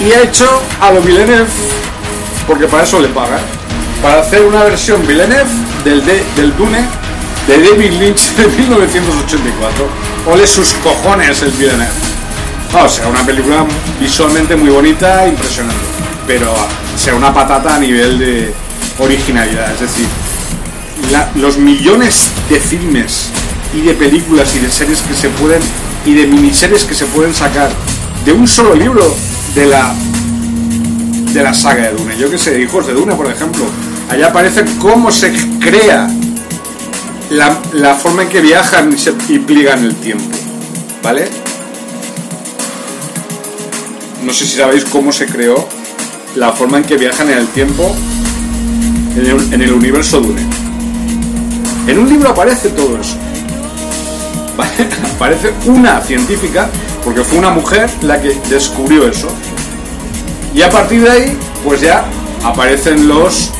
[0.00, 0.46] Y ha hecho
[0.80, 1.46] a lo Villeneuve,
[2.46, 3.40] porque para eso le pagan,
[4.02, 5.50] para hacer una versión Villeneuve
[5.84, 6.84] del, de- del Dune
[7.46, 9.88] de David Lynch de 1984.
[10.30, 11.88] Ole sus cojones el Villeneuve.
[12.84, 13.64] O sea, una película
[13.98, 15.80] visualmente muy bonita, impresionante,
[16.26, 16.54] pero
[16.96, 18.52] sea una patata a nivel de
[18.98, 19.72] originalidad.
[19.72, 20.06] Es decir,
[21.36, 23.30] los millones de filmes
[23.74, 25.60] y de películas y de series que se pueden
[26.04, 27.70] y de miniseries que se pueden sacar
[28.24, 29.14] de un solo libro
[29.54, 29.94] de la
[31.32, 32.16] de la saga de Dune.
[32.18, 33.64] Yo que sé, Hijos de Dune, por ejemplo.
[34.08, 36.08] Allá aparece cómo se crea
[37.30, 40.36] la, la forma en que viajan y, se, y pliegan el tiempo.
[41.02, 41.28] ¿Vale?
[44.24, 45.68] No sé si sabéis cómo se creó
[46.34, 47.94] la forma en que viajan en el tiempo
[49.16, 50.42] en el, en el universo Dune.
[51.86, 53.16] En un libro aparece todo eso.
[54.58, 54.88] ¿Vale?
[55.14, 56.68] Aparece una científica,
[57.04, 59.28] porque fue una mujer la que descubrió eso.
[60.52, 62.04] Y a partir de ahí, pues ya
[62.42, 63.52] aparecen los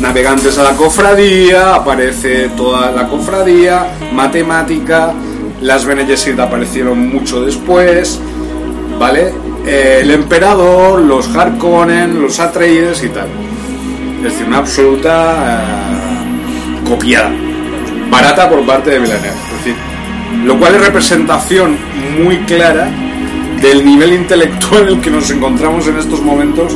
[0.00, 5.14] navegantes a la cofradía, aparece toda la cofradía, matemática,
[5.62, 6.04] las Bene
[6.38, 8.20] aparecieron mucho después,
[8.98, 9.32] ¿vale?
[9.64, 13.28] Eh, el emperador, los Harkonnen, los Atreides y tal.
[14.18, 17.30] Es decir, una absoluta eh, copiada,
[18.10, 19.51] barata por parte de Villeneuve.
[20.44, 21.76] Lo cual es representación
[22.22, 22.90] muy clara
[23.60, 26.72] del nivel intelectual en el que nos encontramos en estos momentos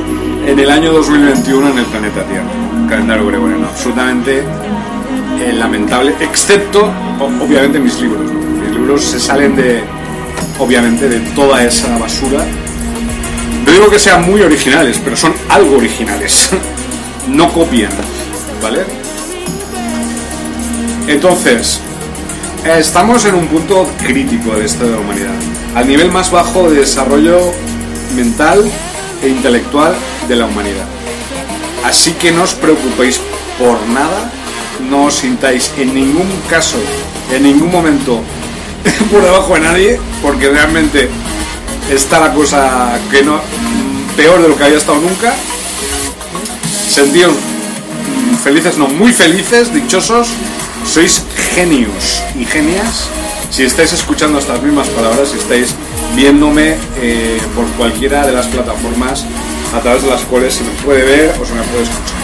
[0.47, 2.47] en el año 2021 en el planeta Tierra.
[2.89, 4.45] Calendario gregoriano, absolutamente
[5.41, 6.91] eh, lamentable, excepto,
[7.21, 8.31] obviamente, mis libros.
[8.31, 9.83] Mis libros se salen de,
[10.59, 12.45] obviamente, de toda esa basura.
[13.67, 16.51] No digo que sean muy originales, pero son algo originales.
[17.29, 17.91] no copian,
[18.62, 18.85] ¿vale?
[21.09, 21.81] Entonces,
[22.75, 25.35] estamos en un punto crítico de esto de la humanidad.
[25.75, 27.53] Al nivel más bajo de desarrollo
[28.14, 28.64] mental
[29.23, 29.95] e intelectual
[30.29, 30.85] de la humanidad.
[31.85, 33.21] Así que no os preocupéis
[33.59, 34.31] por nada,
[34.91, 36.79] no os sintáis en ningún caso,
[37.33, 38.21] en ningún momento
[39.11, 41.09] por debajo de nadie, porque realmente
[41.91, 43.41] está la cosa que no
[44.17, 45.35] peor de lo que había estado nunca.
[46.89, 50.29] Sentíos mm, felices, no, muy felices, dichosos,
[50.87, 51.22] sois
[51.55, 53.09] genios y genias
[53.51, 55.74] si estáis escuchando estas mismas palabras, si estáis
[56.14, 59.24] viéndome eh, por cualquiera de las plataformas
[59.74, 62.16] a través de las cuales se me puede ver o se me puede escuchar.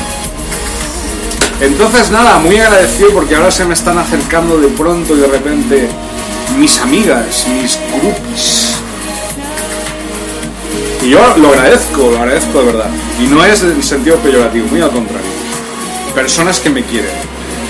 [1.61, 5.89] Entonces nada, muy agradecido porque ahora se me están acercando de pronto y de repente
[6.59, 8.75] mis amigas, mis groupies.
[11.03, 12.91] Y yo lo agradezco, lo agradezco de verdad.
[13.21, 15.27] Y no es en sentido peyorativo, muy al contrario.
[16.15, 17.11] Personas que me quieren,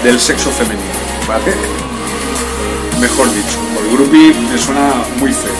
[0.02, 0.82] del sexo femenino,
[1.28, 1.54] ¿vale?
[3.00, 5.52] Mejor dicho, por groupie me suena muy feo.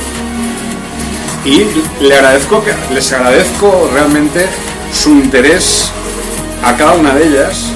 [1.45, 1.67] Y
[2.05, 2.63] le agradezco
[2.93, 4.47] les agradezco realmente
[4.93, 5.91] su interés
[6.63, 7.73] a cada una de ellas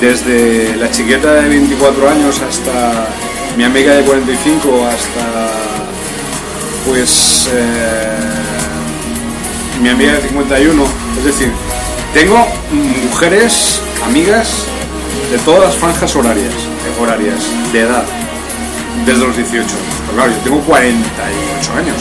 [0.00, 3.08] desde la chiqueta de 24 años hasta
[3.56, 5.50] mi amiga de 45, hasta
[6.86, 8.16] pues eh,
[9.82, 10.84] mi amiga de 51.
[11.18, 11.52] Es decir,
[12.14, 12.46] tengo
[13.10, 14.64] mujeres, amigas
[15.30, 16.52] de todas las franjas horarias,
[17.00, 17.40] horarias
[17.72, 18.04] de edad,
[19.06, 19.72] desde los 18 años.
[20.06, 21.96] Pero claro, yo tengo 48 años.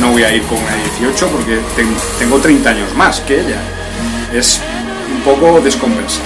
[0.00, 3.60] No voy a ir con una 18 porque ten- tengo 30 años más que ella.
[4.32, 4.60] Es
[5.14, 6.24] un poco descompensado.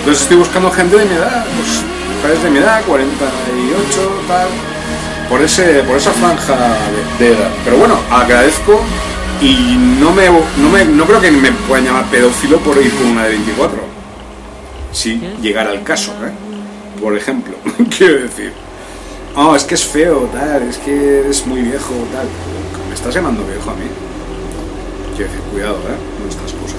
[0.00, 1.82] Entonces estoy buscando gente de mi edad, pues
[2.16, 4.48] mujeres de mi edad, 48, tal,
[5.28, 6.54] por, ese, por esa franja
[7.18, 7.48] de, de edad.
[7.64, 8.80] Pero bueno, agradezco
[9.40, 13.06] y no, me, no, me, no creo que me puedan llamar pedófilo por ir con
[13.08, 13.91] una de 24.
[14.92, 16.30] Si llegara el caso, ¿eh?
[17.00, 17.54] Por ejemplo,
[17.96, 18.52] quiero decir.
[19.34, 22.26] Oh, es que es feo, tal, es que eres muy viejo, tal.
[22.88, 23.86] ¿Me estás llamando viejo a mí?
[25.16, 26.18] Quiero decir, cuidado, ¿eh?
[26.18, 26.78] Con estas cosas.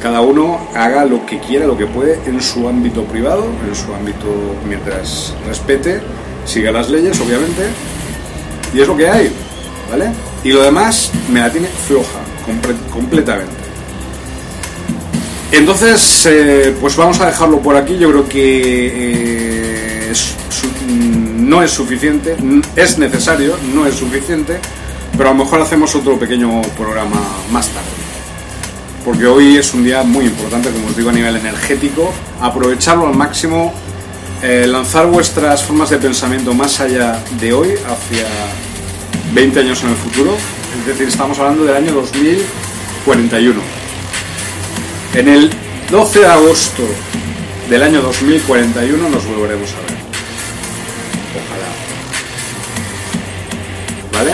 [0.00, 3.92] Cada uno haga lo que quiera, lo que puede en su ámbito privado, en su
[3.94, 4.26] ámbito
[4.66, 6.00] mientras respete,
[6.46, 7.66] siga las leyes, obviamente.
[8.72, 9.30] Y es lo que hay,
[9.90, 10.10] ¿vale?
[10.44, 12.20] Y lo demás me la tiene floja,
[12.90, 13.67] completamente.
[15.50, 17.96] Entonces, eh, pues vamos a dejarlo por aquí.
[17.96, 20.12] Yo creo que eh,
[21.38, 22.36] no es suficiente,
[22.76, 24.58] es necesario, no es suficiente,
[25.16, 27.20] pero a lo mejor hacemos otro pequeño programa
[27.50, 27.88] más tarde.
[29.04, 32.12] Porque hoy es un día muy importante, como os digo, a nivel energético.
[32.42, 33.72] Aprovecharlo al máximo,
[34.42, 38.26] eh, lanzar vuestras formas de pensamiento más allá de hoy, hacia
[39.32, 40.36] 20 años en el futuro.
[40.80, 43.77] Es decir, estamos hablando del año 2041.
[45.18, 45.50] En el
[45.90, 46.84] 12 de agosto
[47.68, 49.98] del año 2041 nos volveremos a ver.
[51.42, 51.66] Ojalá.
[54.12, 54.32] ¿Vale?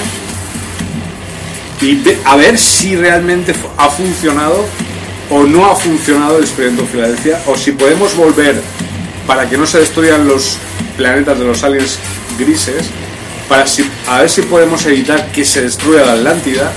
[1.81, 4.67] Y a ver si realmente ha funcionado
[5.31, 8.61] o no ha funcionado el experimento Filadelfia o si podemos volver
[9.27, 10.59] para que no se destruyan los
[10.99, 11.99] planetas de los aliens
[12.39, 12.91] grises
[13.49, 16.71] para si, a ver si podemos evitar que se destruya la Atlántida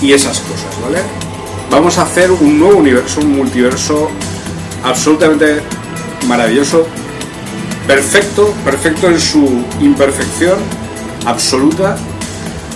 [0.00, 1.25] y esas cosas, ¿vale?
[1.70, 4.10] Vamos a hacer un nuevo universo, un multiverso
[4.84, 5.60] absolutamente
[6.26, 6.86] maravilloso,
[7.86, 10.58] perfecto, perfecto en su imperfección
[11.26, 11.96] absoluta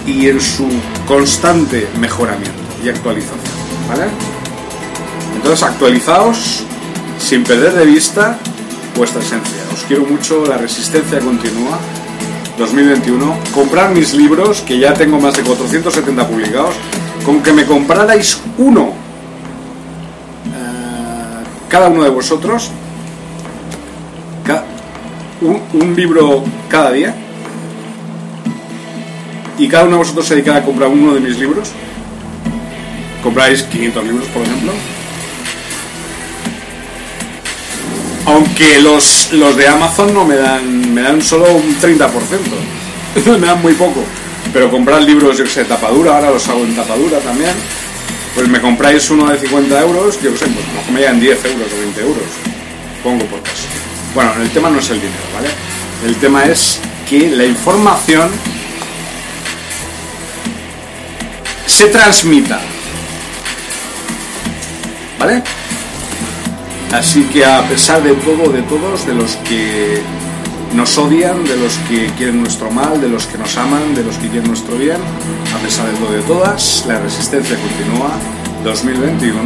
[0.07, 0.69] y en su
[1.07, 3.39] constante mejoramiento y actualización,
[3.89, 4.05] ¿vale?
[5.37, 6.65] Entonces actualizaos
[7.19, 8.39] sin perder de vista
[8.97, 9.59] vuestra esencia.
[9.73, 11.79] Os quiero mucho, la resistencia continúa.
[12.59, 16.75] 2021, comprar mis libros, que ya tengo más de 470 publicados,
[17.25, 18.93] con que me comprarais uno,
[20.47, 22.71] eh, cada uno de vosotros,
[25.43, 27.15] un libro cada día,
[29.59, 31.71] y cada uno de vosotros se dedicara a comprar uno de mis libros,
[33.23, 34.73] compráis 500 libros, por ejemplo,
[38.27, 42.11] aunque los, los de Amazon no me dan, me dan solo un 30%,
[43.39, 44.03] me dan muy poco.
[44.53, 47.53] Pero comprar libros, yo que sé, tapadura, ahora los hago en tapadura también.
[48.35, 51.45] Pues me compráis uno de 50 euros, yo que sé, pues mejor me llegan 10
[51.47, 52.25] euros o 20 euros.
[53.03, 53.67] Pongo por caso.
[54.15, 55.49] Bueno, el tema no es el dinero, ¿vale?
[56.07, 58.31] El tema es que la información
[61.67, 62.61] se transmita.
[65.19, 65.43] ¿Vale?
[66.93, 70.03] Así que a pesar de todo, de todos, de los que
[70.75, 74.17] nos odian, de los que quieren nuestro mal, de los que nos aman, de los
[74.17, 75.01] que quieren nuestro bien,
[75.55, 78.11] a pesar de todo de todas, la resistencia continúa.
[78.65, 79.41] 2021.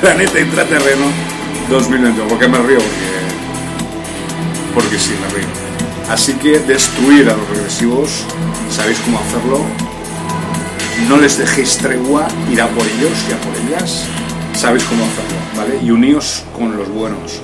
[0.00, 1.06] Planeta intraterreno
[1.70, 2.28] 2021.
[2.28, 2.78] ¿Por qué me río?
[2.78, 3.08] Porque,
[4.74, 5.46] porque sí, me río.
[6.10, 8.24] Así que destruir a los regresivos,
[8.70, 9.60] sabéis cómo hacerlo.
[11.08, 14.04] No les dejéis tregua, ir a por ellos y a por ellas.
[14.54, 15.78] Sabéis cómo hacerlo, ¿vale?
[15.82, 17.40] Y uníos con los buenos.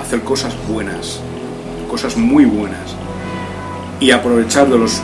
[0.00, 1.20] Hacer cosas buenas,
[1.90, 2.94] cosas muy buenas.
[4.00, 5.00] Y aprovechar de los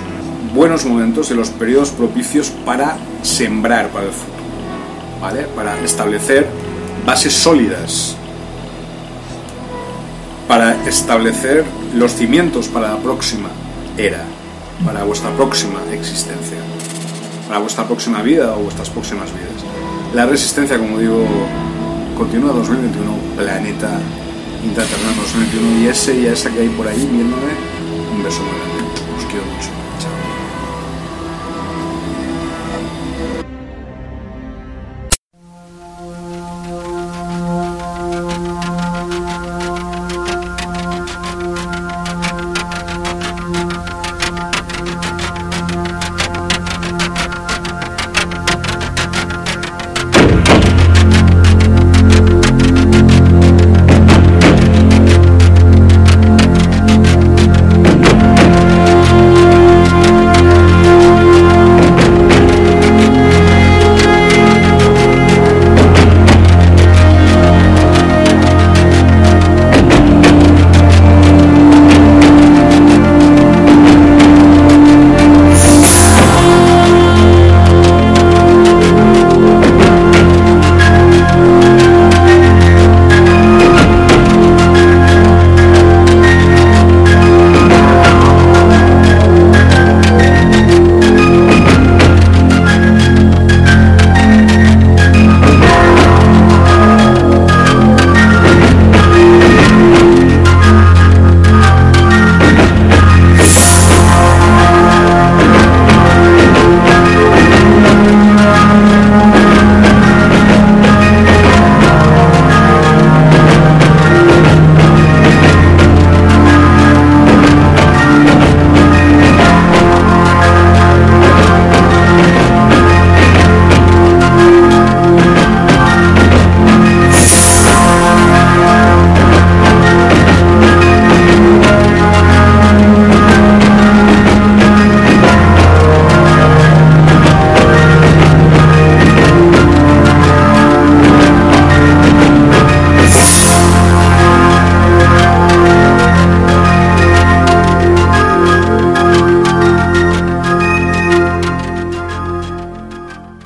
[0.55, 4.39] buenos momentos, de los periodos propicios para sembrar para el futuro,
[5.21, 5.43] ¿vale?
[5.57, 6.47] Para establecer
[7.05, 8.17] bases sólidas,
[10.47, 11.65] para establecer
[11.95, 13.49] los cimientos para la próxima
[13.99, 14.25] era,
[14.85, 16.59] para vuestra próxima existencia,
[17.49, 19.65] para vuestra próxima vida o vuestras próximas vidas.
[20.15, 21.27] La resistencia, como digo,
[22.17, 23.99] continúa 2021, planeta
[24.65, 27.53] intraterreno 2021 y ese y esa que hay por ahí viéndome,
[28.13, 28.85] un beso muy grande.
[29.17, 29.84] Os quiero mucho.